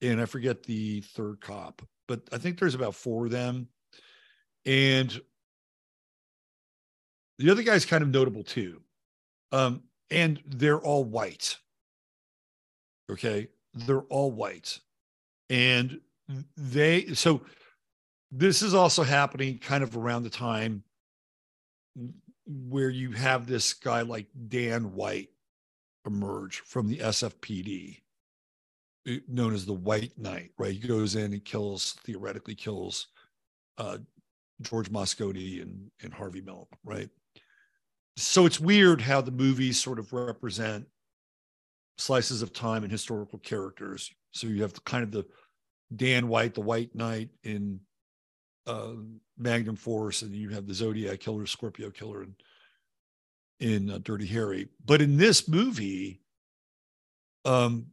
[0.00, 3.68] and I forget the third cop, but I think there's about four of them.
[4.64, 5.20] And
[7.38, 8.80] the other guy's kind of notable too.
[9.52, 11.58] Um, and they're all white.
[13.10, 13.48] Okay.
[13.74, 14.78] They're all white.
[15.50, 16.00] And
[16.56, 17.42] they, so
[18.30, 20.84] this is also happening kind of around the time
[22.46, 25.30] where you have this guy like Dan White
[26.06, 28.00] emerge from the SFPD,
[29.06, 30.72] eh, known as the White Knight, right?
[30.72, 33.08] He goes in and kills, theoretically kills
[33.78, 33.98] uh,
[34.60, 37.08] George Moscone and, and Harvey Milk, right?
[38.16, 40.86] So it's weird how the movies sort of represent
[41.98, 44.10] slices of time and historical characters.
[44.32, 45.24] So you have the, kind of the
[45.94, 47.80] Dan White, the White Knight in
[48.66, 48.92] uh,
[49.42, 52.34] Magnum Force, and you have the Zodiac Killer, Scorpio Killer, and
[53.60, 54.68] in uh, Dirty Harry.
[54.84, 56.20] But in this movie,
[57.44, 57.86] um,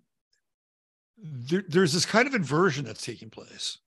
[1.18, 3.78] there, there's this kind of inversion that's taking place,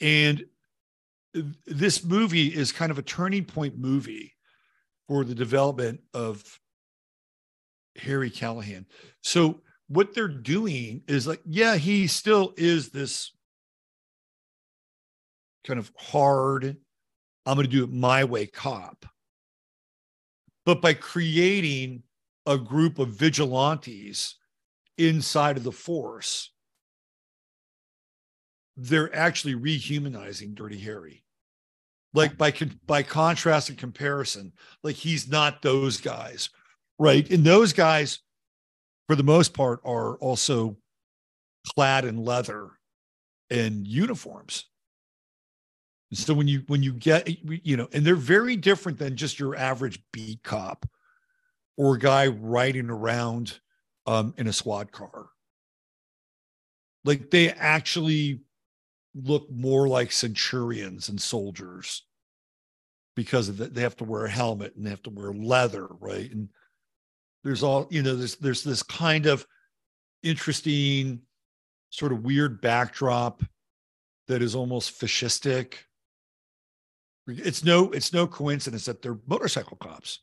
[0.00, 0.44] and
[1.66, 4.34] this movie is kind of a turning point movie
[5.06, 6.60] for the development of
[7.96, 8.86] Harry Callahan.
[9.22, 13.32] So what they're doing is like, yeah, he still is this
[15.66, 16.76] kind of hard,
[17.44, 19.06] I'm going to do it my way cop.
[20.64, 22.02] But by creating
[22.46, 24.36] a group of vigilantes
[24.98, 26.50] inside of the force,
[28.76, 31.22] they're actually rehumanizing Dirty Harry.
[32.14, 32.52] Like by
[32.86, 34.52] by contrast and comparison,
[34.82, 36.48] like he's not those guys,
[36.98, 37.28] right?
[37.30, 38.20] And those guys,
[39.06, 40.78] for the most part, are also
[41.74, 42.70] clad in leather
[43.50, 44.64] and uniforms.
[46.12, 49.56] So when you when you get you know, and they're very different than just your
[49.56, 50.86] average beat cop
[51.76, 53.58] or a guy riding around
[54.06, 55.26] um, in a squad car.
[57.04, 58.40] Like they actually
[59.14, 62.04] look more like centurions and soldiers
[63.14, 65.88] because of that they have to wear a helmet and they have to wear leather,
[66.00, 66.30] right?
[66.30, 66.48] And
[67.42, 69.44] there's all you know, there's there's this kind of
[70.22, 71.22] interesting,
[71.90, 73.42] sort of weird backdrop
[74.28, 75.74] that is almost fascistic
[77.26, 80.20] it's no it's no coincidence that they're motorcycle cops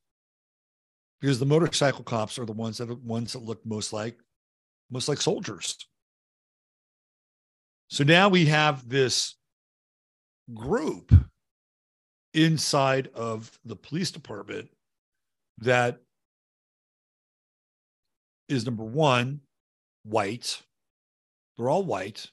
[1.20, 4.18] because the motorcycle cops are the ones that are ones that look most like
[4.90, 5.78] most like soldiers
[7.90, 9.36] so now we have this
[10.54, 11.14] group
[12.34, 14.70] inside of the police department
[15.60, 16.00] that
[18.50, 19.42] is number one,
[20.04, 20.62] white.
[21.58, 22.30] They're all white,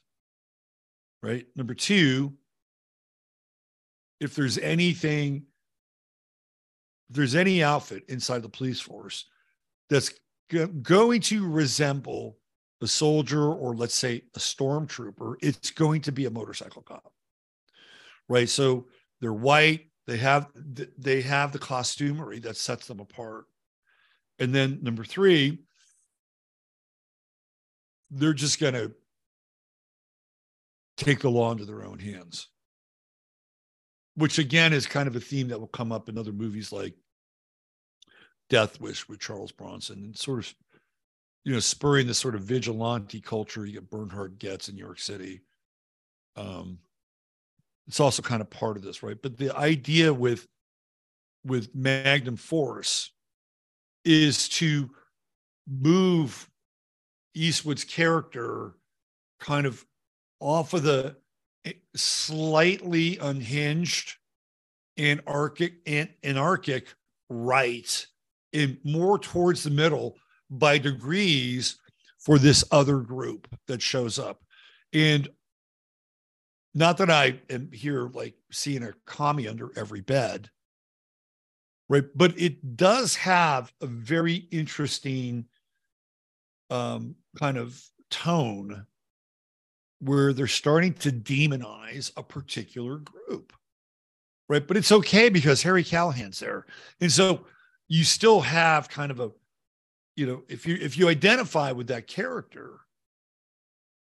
[1.21, 1.45] right?
[1.55, 2.33] Number two,
[4.21, 5.43] if there's anything,
[7.09, 9.25] if there's any outfit inside the police force
[9.89, 10.13] that's
[10.49, 12.37] go- going to resemble
[12.81, 17.11] a soldier or let's say a stormtrooper, it's going to be a motorcycle cop,
[18.29, 18.47] right?
[18.47, 18.87] So
[19.19, 19.87] they're white.
[20.07, 20.47] They have
[20.97, 23.45] they have the costumery that sets them apart.
[24.39, 25.59] And then number three,
[28.09, 28.91] they're just going to
[30.97, 32.47] take the law into their own hands,
[34.15, 36.93] which again is kind of a theme that will come up in other movies like
[38.49, 40.53] Death Wish with Charles Bronson and sort of,
[41.45, 44.99] you know, spurring this sort of vigilante culture you get Bernhard Goetz in New York
[44.99, 45.41] City.
[46.35, 46.79] Um,
[47.87, 49.17] it's also kind of part of this, right?
[49.21, 50.47] But the idea with
[51.43, 53.11] with Magnum Force
[54.05, 54.89] is to
[55.67, 56.49] move
[57.33, 58.73] Eastwood's character
[59.39, 59.85] kind of
[60.39, 61.15] off of the
[61.95, 64.15] slightly unhinged
[64.97, 65.73] anarchic
[66.23, 66.93] anarchic
[67.29, 68.07] right
[68.53, 70.17] and more towards the middle
[70.49, 71.77] by degrees
[72.19, 74.43] for this other group that shows up.
[74.93, 75.29] And
[76.73, 80.49] not that I am here like seeing a commie under every bed,
[81.89, 82.05] right?
[82.15, 85.45] But it does have a very interesting
[86.69, 88.85] um, kind of tone
[90.01, 93.53] where they're starting to demonize a particular group,
[94.49, 94.65] right?
[94.65, 96.65] But it's okay because Harry Callahan's there,
[96.99, 97.45] and so
[97.87, 99.31] you still have kind of a,
[100.15, 102.79] you know, if you if you identify with that character,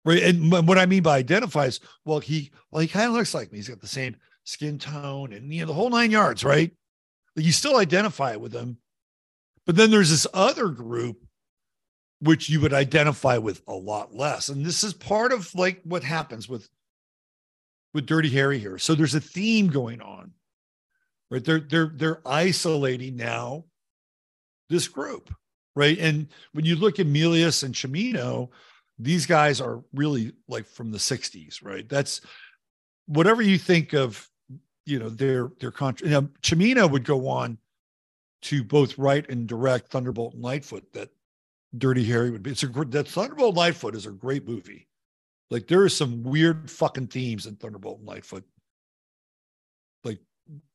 [0.04, 0.22] right?
[0.22, 3.50] And what I mean by identify is, well, he well he kind of looks like
[3.50, 3.58] me.
[3.58, 6.72] He's got the same skin tone and you know the whole nine yards, right?
[7.36, 8.78] You still identify with him,
[9.64, 11.24] but then there's this other group
[12.20, 14.48] which you would identify with a lot less.
[14.48, 16.68] And this is part of like what happens with
[17.94, 18.78] with Dirty Harry here.
[18.78, 20.32] So there's a theme going on.
[21.30, 21.44] Right?
[21.44, 23.64] They're they're they're isolating now
[24.68, 25.32] this group,
[25.76, 25.98] right?
[25.98, 28.48] And when you look at Milius and Cimino,
[28.98, 31.88] these guys are really like from the 60s, right?
[31.88, 32.20] That's
[33.06, 34.28] whatever you think of,
[34.86, 37.58] you know, their their contra- Now know, Cimino would go on
[38.42, 41.10] to both write and direct Thunderbolt and Lightfoot that
[41.76, 42.50] Dirty Harry would be.
[42.50, 44.88] It's a great that Thunderbolt Lightfoot is a great movie.
[45.50, 48.44] Like there are some weird fucking themes in Thunderbolt and Lightfoot.
[50.04, 50.20] Like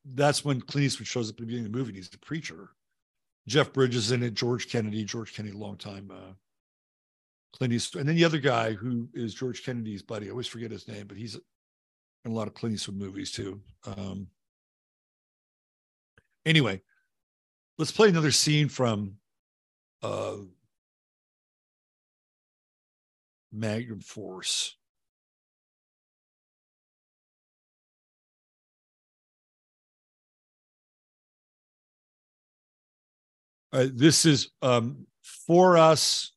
[0.04, 1.90] that's when Clint Eastwood shows up at the beginning of the movie.
[1.90, 2.70] And he's the preacher.
[3.46, 4.34] Jeff Bridges in it.
[4.34, 5.04] George Kennedy.
[5.04, 6.10] George Kennedy, long time.
[6.10, 6.32] Uh,
[7.54, 10.26] Clint Eastwood, and then the other guy who is George Kennedy's buddy.
[10.26, 11.36] I always forget his name, but he's
[12.24, 13.60] in a lot of Clint Eastwood movies too.
[13.84, 14.26] Um,
[16.44, 16.82] anyway,
[17.78, 19.14] let's play another scene from
[20.02, 20.36] uh,
[23.54, 24.76] Magnum Force.
[33.72, 36.32] Uh, this is um, for us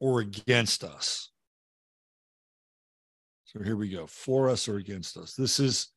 [0.00, 1.30] or against us.
[3.44, 4.06] So here we go.
[4.06, 5.34] For us or against us.
[5.34, 5.88] This is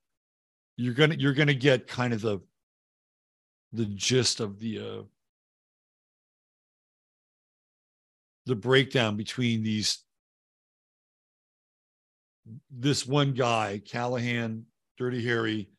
[0.77, 2.39] you're gonna you're gonna get kind of the
[3.73, 5.03] the gist of the uh,
[8.45, 10.03] the breakdown between these
[12.69, 14.65] this one guy, Callahan,
[14.97, 15.69] Dirty Harry,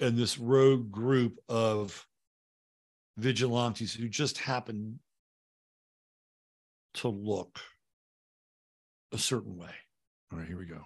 [0.00, 2.06] and this rogue group of
[3.16, 4.98] vigilantes who just happen
[6.94, 7.60] to look
[9.12, 9.74] a certain way.
[10.32, 10.82] All right, here we go.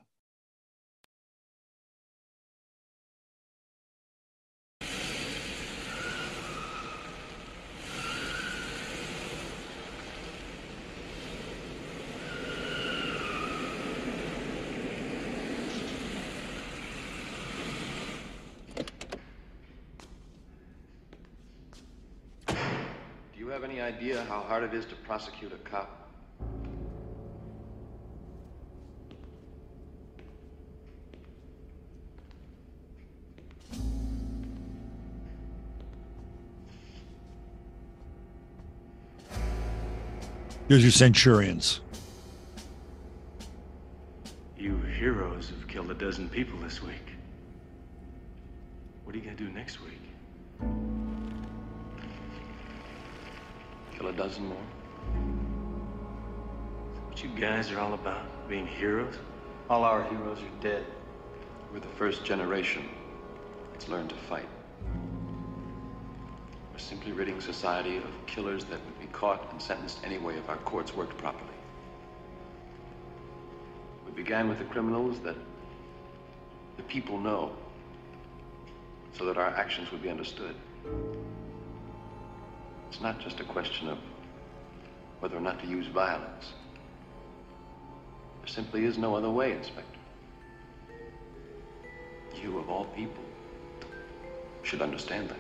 [23.49, 26.11] You have any idea how hard it is to prosecute a cop?
[40.69, 41.81] Here's your centurions.
[44.59, 46.93] You heroes have killed a dozen people this week.
[49.05, 49.93] What are you gonna do next week?
[53.99, 54.57] Kill a dozen more?
[57.09, 58.49] What you guys are all about?
[58.49, 59.16] Being heroes?
[59.69, 60.85] All our heroes are dead.
[61.73, 62.85] We're the first generation
[63.73, 64.49] that's learned to fight.
[66.73, 70.59] We're simply ridding society of killers that would be caught and sentenced anyway if our
[70.59, 71.51] courts worked properly.
[74.07, 75.37] We began with the criminals that
[76.77, 77.51] the people know,
[79.12, 80.55] so that our actions would be understood.
[82.99, 83.99] It's not just a question of
[85.20, 86.47] whether or not to use violence.
[88.41, 90.01] There simply is no other way, Inspector.
[92.43, 93.23] You, of all people,
[94.65, 95.37] should understand that.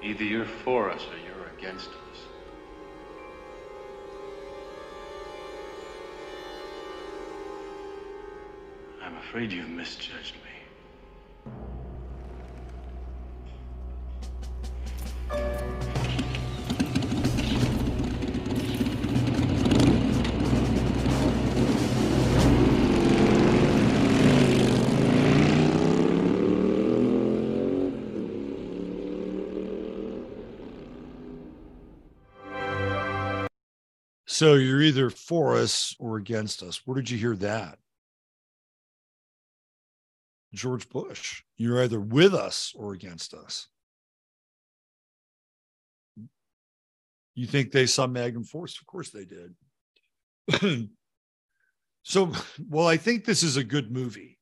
[0.00, 2.18] Either you're for us or you're against us.
[9.02, 10.49] I'm afraid you've misjudged me.
[34.40, 36.80] So you're either for us or against us.
[36.86, 37.78] Where did you hear that?
[40.54, 41.42] George Bush.
[41.58, 43.68] You're either with us or against us.
[47.34, 48.80] You think they saw Magnum Force?
[48.80, 50.88] Of course they did.
[52.02, 52.32] so,
[52.66, 54.38] well, I think this is a good movie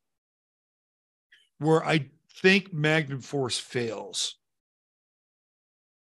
[1.59, 2.09] where I
[2.41, 4.37] think Magnum Force fails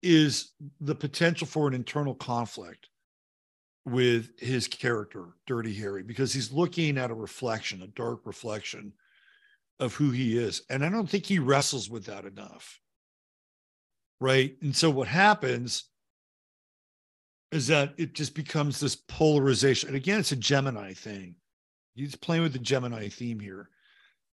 [0.03, 2.89] is the potential for an internal conflict
[3.87, 8.91] with his character, Dirty Harry, because he's looking at a reflection, a dark reflection
[9.79, 10.63] of who he is.
[10.69, 12.81] And I don't think he wrestles with that enough.
[14.19, 14.57] Right.
[14.61, 15.85] And so what happens
[17.51, 19.87] is that it just becomes this polarization.
[19.87, 21.35] And again, it's a Gemini thing.
[21.95, 23.69] He's playing with the Gemini theme here.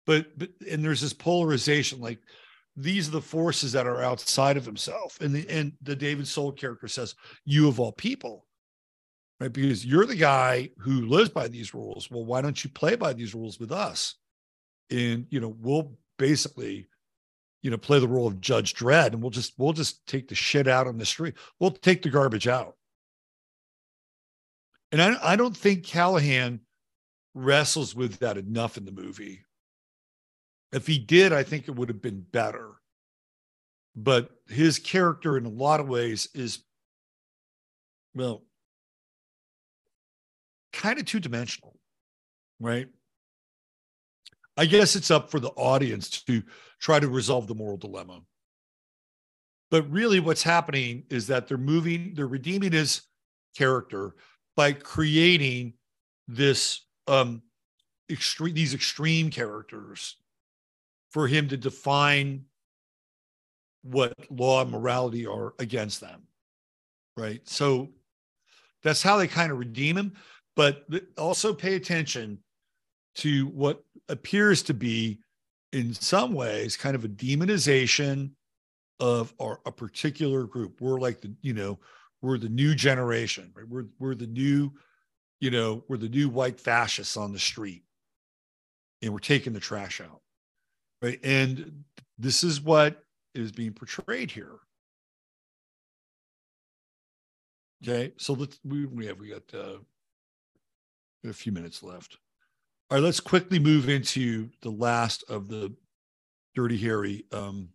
[0.06, 2.20] But, but and there's this polarization like
[2.78, 5.20] these are the forces that are outside of himself.
[5.20, 8.46] And the and the David Soul character says, You of all people
[9.42, 9.52] right?
[9.52, 12.12] Because you're the guy who lives by these rules.
[12.12, 14.16] Well, why don't you play by these rules with us?
[14.92, 16.88] And you know, we'll basically,
[17.64, 20.36] you know, play the role of Judge Dredd, and we'll just we'll just take the
[20.36, 21.34] shit out on the street.
[21.60, 22.76] We'll take the garbage out.
[24.92, 26.60] And I, I don't think Callahan
[27.34, 29.44] wrestles with that enough in the movie.
[30.72, 32.70] If he did, I think it would have been better.
[33.96, 36.60] But his character, in a lot of ways, is
[38.14, 38.44] well,
[40.74, 41.78] kind of two dimensional,
[42.60, 42.88] right?
[44.58, 46.44] I guess it's up for the audience to
[46.80, 48.22] try to resolve the moral dilemma.
[49.70, 53.02] But really, what's happening is that they're moving, they're redeeming his
[53.56, 54.16] character
[54.56, 55.74] by creating
[56.28, 57.42] this um
[58.10, 60.18] extreme these extreme characters
[61.10, 62.46] for him to define
[63.84, 66.22] what law and morality are against them
[67.18, 67.90] right so
[68.84, 70.14] that's how they kind of redeem him
[70.56, 70.86] but
[71.18, 72.40] also pay attention
[73.16, 75.20] to what appears to be
[75.74, 78.32] in some ways kind of a demonization
[79.00, 80.80] of our, a particular group.
[80.82, 81.80] We're like the you know
[82.22, 83.68] we're the new generation right?
[83.68, 84.72] We're we're the new
[85.40, 87.84] you know we're the new white fascists on the street.
[89.04, 90.22] And we're taking the trash out
[91.02, 91.20] right?
[91.24, 91.84] And
[92.20, 93.04] this is what
[93.34, 94.60] is being portrayed here.
[97.84, 99.78] Okay so let's we, we have we got uh
[101.30, 102.18] a few minutes left.
[102.90, 105.74] All right, let's quickly move into the last of the
[106.56, 107.70] Dirty Harry um,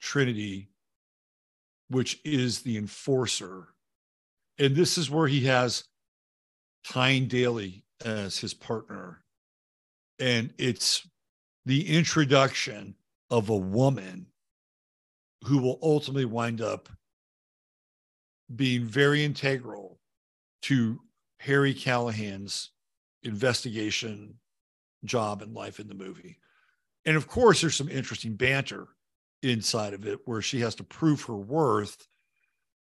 [0.00, 0.68] Trinity,
[1.88, 3.68] which is the enforcer.
[4.58, 5.84] And this is where he has
[6.84, 9.24] Tyne Daly as his partner.
[10.18, 11.08] And it's
[11.64, 12.94] the introduction
[13.30, 14.26] of a woman
[15.44, 16.88] who will ultimately wind up
[18.54, 19.98] being very integral
[20.62, 21.00] to
[21.44, 22.70] Harry Callahan's
[23.22, 24.34] investigation
[25.04, 26.38] job and life in the movie.
[27.04, 28.88] And of course, there's some interesting banter
[29.42, 32.06] inside of it where she has to prove her worth.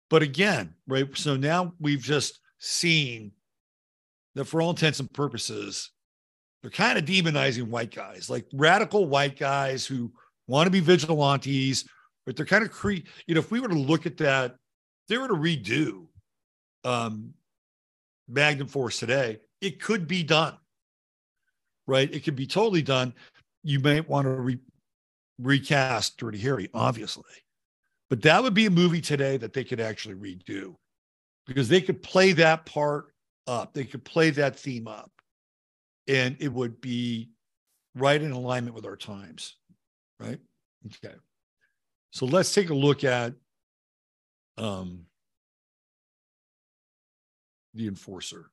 [0.09, 1.07] But again, right?
[1.15, 3.31] So now we've just seen
[4.33, 5.91] that for all intents and purposes,
[6.61, 10.11] they're kind of demonizing white guys, like radical white guys who
[10.47, 11.87] want to be vigilantes,
[12.25, 14.55] but they're kind of cre- you know, if we were to look at that,
[15.07, 16.07] they were to redo
[16.83, 17.33] um,
[18.27, 20.55] Magnum Force today, it could be done,
[21.85, 22.13] right?
[22.13, 23.13] It could be totally done.
[23.63, 24.59] You may want to re-
[25.39, 27.23] recast Dirty Harry, obviously,
[28.09, 30.75] but that would be a movie today that they could actually redo
[31.45, 33.13] because they could play that part
[33.47, 33.73] up.
[33.73, 35.11] They could play that theme up,
[36.07, 37.29] and it would be
[37.95, 39.55] right in alignment with our times,
[40.19, 40.39] right?
[40.85, 41.15] Okay.
[42.11, 43.33] So let's take a look at
[44.57, 45.05] um,
[47.77, 48.49] the enforcer.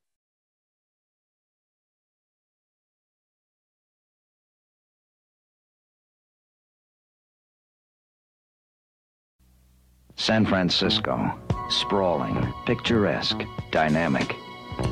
[10.17, 11.37] San Francisco,
[11.69, 13.43] sprawling, picturesque,
[13.73, 14.37] dynamic,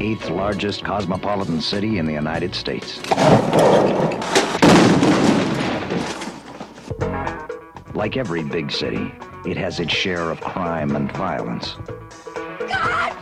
[0.01, 3.01] eighth largest cosmopolitan city in the United States.
[7.95, 9.13] Like every big city,
[9.47, 11.77] it has its share of crime and violence.
[12.59, 13.22] God!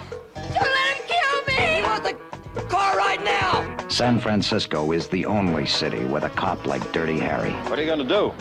[3.90, 7.50] San Francisco is the only city with a cop like Dirty Harry.
[7.68, 8.32] What are you gonna do?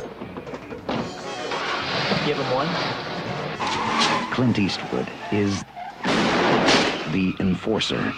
[2.23, 2.69] Give him one.
[4.31, 5.63] Clint Eastwood is
[7.11, 8.13] the enforcer.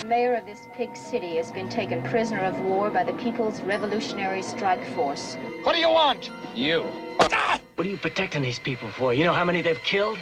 [0.00, 3.60] The mayor of this pig city has been taken prisoner of war by the People's
[3.60, 5.36] Revolutionary Strike Force.
[5.62, 6.32] What do you want?
[6.56, 6.82] You.
[7.20, 9.14] What are you protecting these people for?
[9.14, 10.18] You know how many they've killed?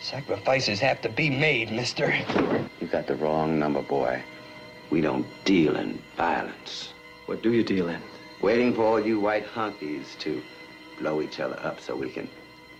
[0.00, 2.14] Sacrifices have to be made, mister.
[2.80, 4.22] You got the wrong number, boy.
[4.90, 6.92] We don't deal in violence.
[7.26, 8.00] What do you deal in?
[8.40, 10.40] Waiting for all you white honkies to
[11.00, 12.28] blow each other up so we can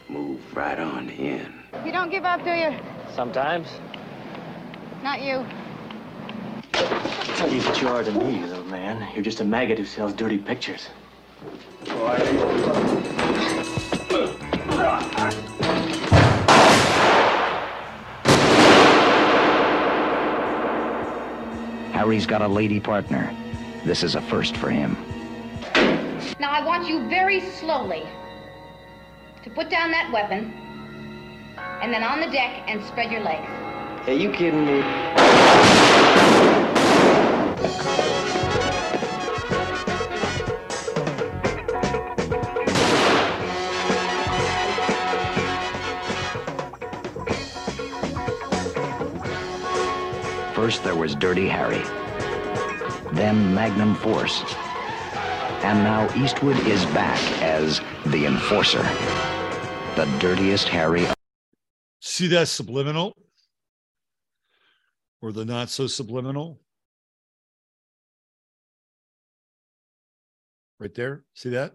[0.08, 1.52] move right on in.
[1.84, 2.78] You don't give up, do you?
[3.14, 3.68] Sometimes.
[5.02, 5.44] Not you.
[6.74, 9.08] I'll tell you what you are to me, little man.
[9.14, 10.88] You're just a maggot who sells dirty pictures.
[22.06, 23.34] Harry's got a lady partner.
[23.84, 24.96] This is a first for him.
[26.38, 28.04] Now I want you very slowly
[29.42, 30.52] to put down that weapon
[31.82, 33.50] and then on the deck and spread your legs.
[34.06, 34.84] Are you kidding me?
[50.56, 51.82] First, there was Dirty Harry.
[53.12, 54.42] Then Magnum Force.
[55.62, 58.82] And now Eastwood is back as the enforcer.
[59.96, 61.06] The dirtiest Harry.
[62.00, 63.12] See that subliminal?
[65.20, 66.58] Or the not so subliminal?
[70.80, 71.26] Right there.
[71.34, 71.74] See that?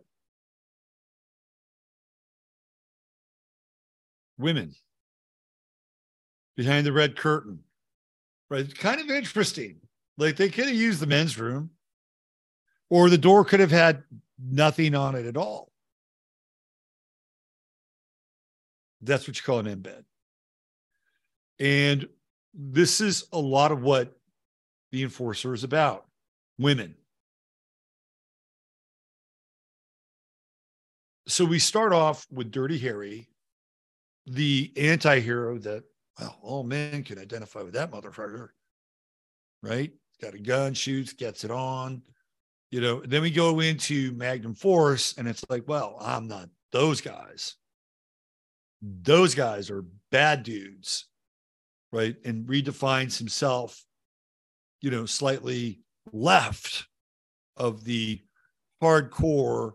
[4.39, 4.73] Women
[6.55, 7.59] behind the red curtain.
[8.51, 8.77] Right.
[8.77, 9.77] Kind of interesting.
[10.17, 11.69] Like they could have used the men's room,
[12.89, 14.03] or the door could have had
[14.37, 15.71] nothing on it at all.
[19.01, 20.03] That's what you call an embed.
[21.61, 22.09] And
[22.53, 24.19] this is a lot of what
[24.91, 26.05] the enforcer is about
[26.59, 26.95] women.
[31.25, 33.29] So we start off with Dirty Harry,
[34.25, 35.85] the anti hero that,
[36.21, 38.49] well, all men can identify with that motherfucker,
[39.61, 39.91] right?
[40.21, 42.03] Got a gun, shoots, gets it on.
[42.69, 47.01] You know, then we go into Magnum Force, and it's like, well, I'm not those
[47.01, 47.55] guys.
[48.81, 51.07] Those guys are bad dudes
[51.91, 52.15] right?
[52.23, 53.83] And redefines himself,
[54.81, 55.81] you know, slightly
[56.11, 56.87] left
[57.57, 58.21] of the
[58.81, 59.73] hardcore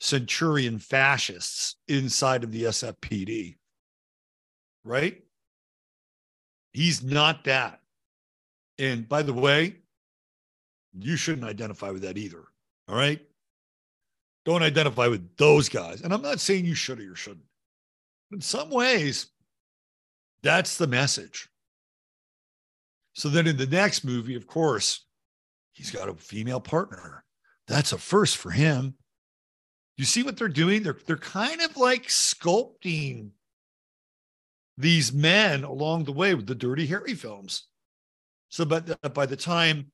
[0.00, 3.56] centurion fascists inside of the SFPD,
[4.84, 5.23] right?
[6.74, 7.80] He's not that.
[8.78, 9.76] And by the way,
[10.92, 12.42] you shouldn't identify with that either.
[12.88, 13.20] All right.
[14.44, 16.02] Don't identify with those guys.
[16.02, 17.46] And I'm not saying you should or you shouldn't.
[18.32, 19.28] In some ways,
[20.42, 21.48] that's the message.
[23.14, 25.06] So then in the next movie, of course,
[25.72, 27.24] he's got a female partner.
[27.68, 28.94] That's a first for him.
[29.96, 30.82] You see what they're doing?
[30.82, 33.30] They're they're kind of like sculpting
[34.76, 37.64] these men along the way with the Dirty Harry films.
[38.48, 39.90] So but uh, by the time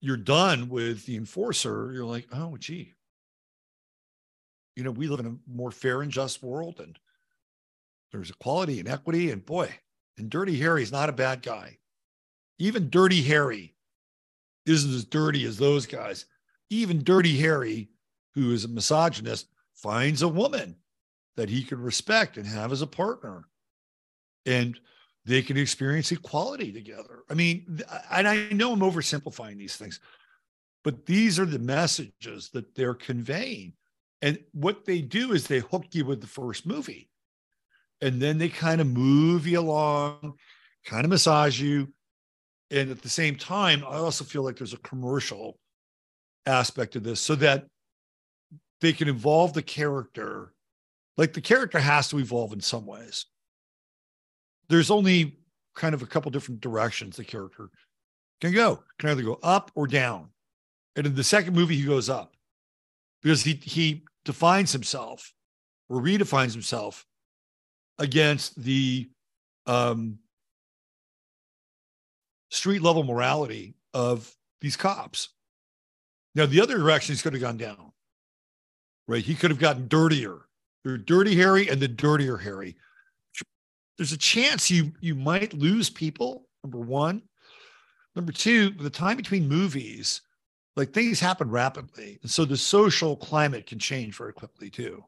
[0.00, 2.94] you're done with the enforcer, you're like, oh gee.
[4.76, 6.96] You know, we live in a more fair and just world, and
[8.12, 9.32] there's equality and equity.
[9.32, 9.74] And boy,
[10.16, 11.78] and Dirty Harry's not a bad guy.
[12.60, 13.74] Even Dirty Harry
[14.66, 16.26] isn't as dirty as those guys.
[16.70, 17.88] Even Dirty Harry,
[18.34, 20.76] who is a misogynist, finds a woman
[21.36, 23.44] that he can respect and have as a partner.
[24.48, 24.80] And
[25.26, 27.24] they can experience equality together.
[27.28, 30.00] I mean, and I know I'm oversimplifying these things,
[30.84, 33.74] but these are the messages that they're conveying.
[34.22, 37.10] And what they do is they hook you with the first movie.
[38.00, 40.38] And then they kind of move you along,
[40.84, 41.92] kind of massage you,
[42.70, 45.58] And at the same time, I also feel like there's a commercial
[46.46, 47.66] aspect of this so that
[48.80, 50.52] they can evolve the character.
[51.16, 53.26] Like the character has to evolve in some ways.
[54.68, 55.38] There's only
[55.74, 57.70] kind of a couple different directions the character
[58.40, 58.82] can go.
[58.98, 60.28] Can either go up or down.
[60.96, 62.34] And in the second movie, he goes up
[63.22, 65.32] because he he defines himself
[65.88, 67.06] or redefines himself
[67.98, 69.08] against the
[69.66, 70.18] um,
[72.50, 75.30] street level morality of these cops.
[76.34, 77.92] Now, the other direction he's could have gone down,
[79.06, 79.24] right?
[79.24, 80.38] He could have gotten dirtier.
[80.84, 82.76] There's dirty Harry and the dirtier Harry.
[83.98, 86.46] There's a chance you you might lose people.
[86.64, 87.22] Number one.
[88.16, 90.22] Number two, the time between movies,
[90.76, 92.18] like things happen rapidly.
[92.22, 95.04] And so the social climate can change very quickly too.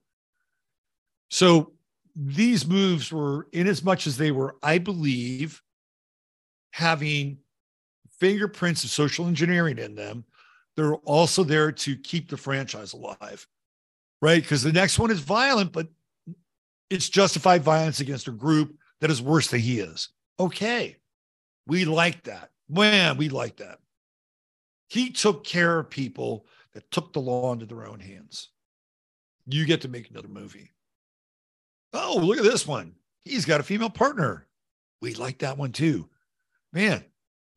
[1.29, 1.73] So
[2.15, 5.63] these moves were, in as much as they were, I believe,
[6.73, 7.39] having
[8.19, 10.25] fingerprints of social engineering in them,
[10.77, 13.47] they're also there to keep the franchise alive,
[14.23, 14.43] right?
[14.43, 15.89] Because the next one is violent, but
[16.91, 20.09] it's justified violence against a group that is worse than he is.
[20.39, 20.97] Okay.
[21.67, 22.51] We like that.
[22.69, 23.79] Man, we like that.
[24.89, 28.49] He took care of people that took the law into their own hands.
[29.47, 30.71] You get to make another movie.
[31.93, 32.95] Oh, look at this one.
[33.21, 34.47] He's got a female partner.
[35.01, 36.09] We like that one too.
[36.73, 37.05] Man,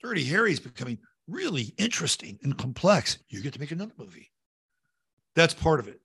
[0.02, 0.98] Dirty Harry's becoming
[1.28, 3.20] really interesting and complex.
[3.30, 4.32] You get to make another movie.
[5.36, 6.02] That's part of it.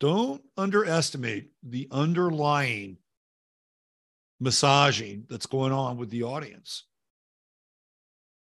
[0.00, 2.98] don't underestimate the underlying
[4.40, 6.84] massaging that's going on with the audience.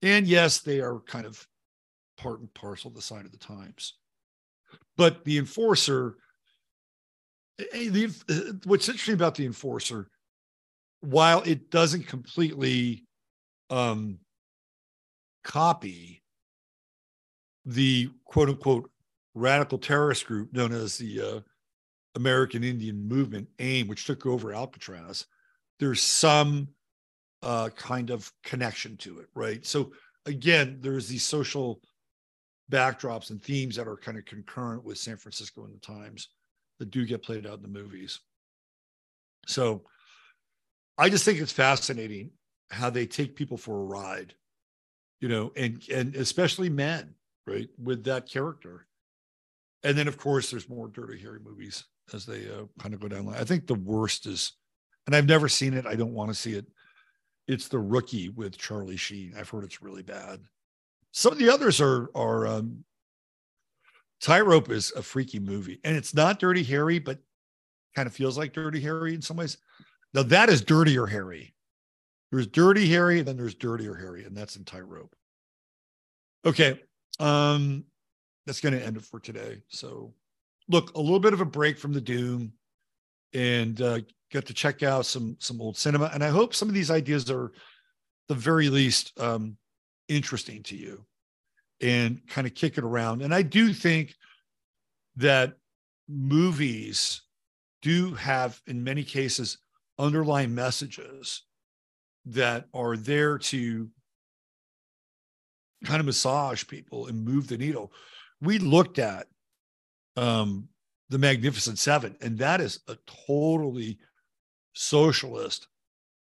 [0.02, 1.46] And yes, they are kind of
[2.18, 3.96] part and parcel the sign of the times.
[4.98, 6.16] But the enforcer
[8.66, 10.10] what's interesting about the enforcer,
[11.02, 13.06] while it doesn't completely
[13.70, 14.20] um,
[15.44, 16.22] copy
[17.66, 18.90] the quote unquote
[19.36, 21.40] radical terrorist group known as the uh,
[22.16, 25.26] American Indian Movement, AIM, which took over Alcatraz,
[25.80, 26.68] there's some
[27.42, 29.66] uh, kind of connection to it, right?
[29.66, 29.92] So
[30.26, 31.82] again, there's these social
[32.72, 36.30] backdrops and themes that are kind of concurrent with San Francisco and the Times
[36.80, 38.20] that do get played out in the movies.
[39.48, 39.84] So
[40.98, 42.32] I just think it's fascinating
[42.70, 44.34] how they take people for a ride,
[45.22, 47.16] you know, and and especially men,
[47.48, 48.86] right, with that character.
[49.84, 53.08] And then of course there's more Dirty Harry movies as they uh, kind of go
[53.08, 53.30] down.
[53.30, 54.54] I think the worst is,
[55.10, 55.88] and I've never seen it.
[55.88, 56.68] I don't want to see it.
[57.48, 59.34] It's the rookie with Charlie Sheen.
[59.36, 60.40] I've heard it's really bad.
[61.14, 62.84] Some of the others are are um,
[64.22, 67.18] Tightrope is a freaky movie, and it's not Dirty Harry, but
[67.96, 69.58] kind of feels like Dirty Harry in some ways.
[70.14, 71.56] Now that is Dirtier Harry.
[72.32, 75.16] There's Dirty Harry, and then there's Dirtier Harry, and that's in Tightrope.
[76.46, 76.80] Okay,
[77.20, 77.84] um,
[78.46, 79.64] that's going to end it for today.
[79.70, 80.14] So,
[80.68, 82.54] look, a little bit of a break from the Doom,
[83.34, 84.00] and uh,
[84.32, 87.30] get to check out some some old cinema, and I hope some of these ideas
[87.30, 87.52] are,
[88.28, 89.58] the very least, um,
[90.08, 91.04] interesting to you
[91.82, 93.22] and kind of kick it around.
[93.22, 94.16] And I do think
[95.16, 95.54] that
[96.08, 97.24] movies
[97.82, 99.58] do have, in many cases,
[99.98, 101.44] underlying messages
[102.26, 103.90] that are there to
[105.86, 107.92] kind of massage people and move the needle.
[108.42, 109.28] We looked at
[110.18, 110.68] um,
[111.10, 113.98] the Magnificent Seven, and that is a totally
[114.74, 115.68] socialist,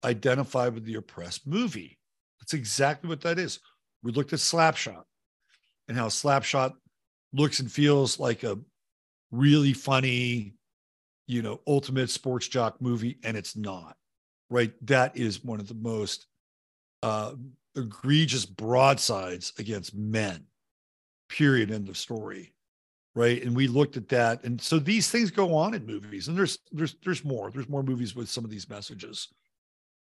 [0.05, 1.99] identified with the oppressed movie.
[2.41, 3.59] That's exactly what that is.
[4.03, 5.03] We looked at Slapshot
[5.89, 6.75] and how Slapshot
[7.33, 8.59] looks and feels like a
[9.33, 10.55] really funny,
[11.27, 13.97] you know, ultimate sports jock movie, and it's not.
[14.51, 14.73] Right?
[14.87, 16.27] That is one of the most
[17.03, 17.35] uh,
[17.77, 20.47] egregious broadsides against men.
[21.29, 21.71] Period.
[21.71, 22.55] End of story.
[23.19, 23.43] Right.
[23.43, 24.45] And we looked at that.
[24.45, 26.29] And so these things go on in movies.
[26.29, 27.51] And there's there's there's more.
[27.51, 29.27] There's more movies with some of these messages.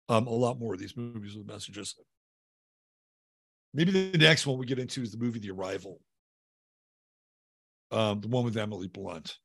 [0.09, 1.95] Um, a lot more of these movies with messages.
[3.73, 5.99] Maybe the next one we get into is the movie The Arrival,
[7.89, 9.37] um, the one with Emily Blunt.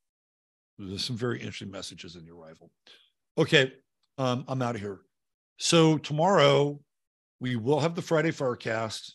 [0.79, 2.71] There's some very interesting messages in The Arrival.
[3.39, 3.73] Okay,
[4.19, 5.01] um, I'm out of here.
[5.57, 6.79] So tomorrow
[7.41, 9.13] we will have the Friday Firecast.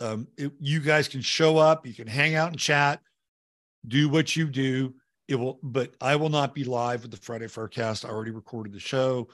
[0.00, 3.00] Um, it, you guys can show up, you can hang out and chat,
[3.86, 4.94] do what you do.
[5.28, 8.04] It will, but I will not be live with the Friday Firecast.
[8.04, 9.28] I already recorded the show,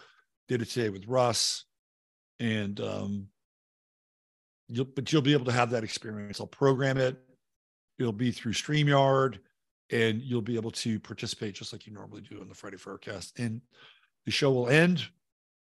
[0.48, 1.64] did it today with Russ,
[2.40, 3.28] and um,
[4.68, 6.40] You'll, but you'll be able to have that experience.
[6.40, 7.16] I'll program it.
[7.98, 9.38] It'll be through StreamYard,
[9.90, 13.38] and you'll be able to participate just like you normally do on the Friday Firecast.
[13.38, 13.60] And
[14.24, 15.06] the show will end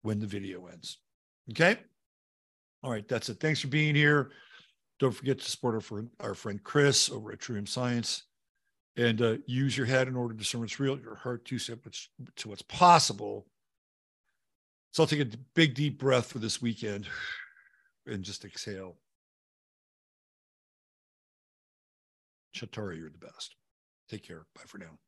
[0.03, 0.99] when the video ends.
[1.51, 1.77] Okay.
[2.83, 3.39] All right, that's it.
[3.39, 4.31] Thanks for being here.
[4.99, 8.23] Don't forget to support our friend, our friend Chris over at True Hemp Science
[8.95, 12.49] and uh, use your head in order to discern what's real, your heart to, to
[12.49, 13.48] what's possible.
[14.91, 17.07] So I'll take a big, deep breath for this weekend
[18.06, 18.98] and just exhale.
[22.56, 23.56] Chatari, you're the best.
[24.10, 24.45] Take care.
[24.56, 24.99] Bye for now.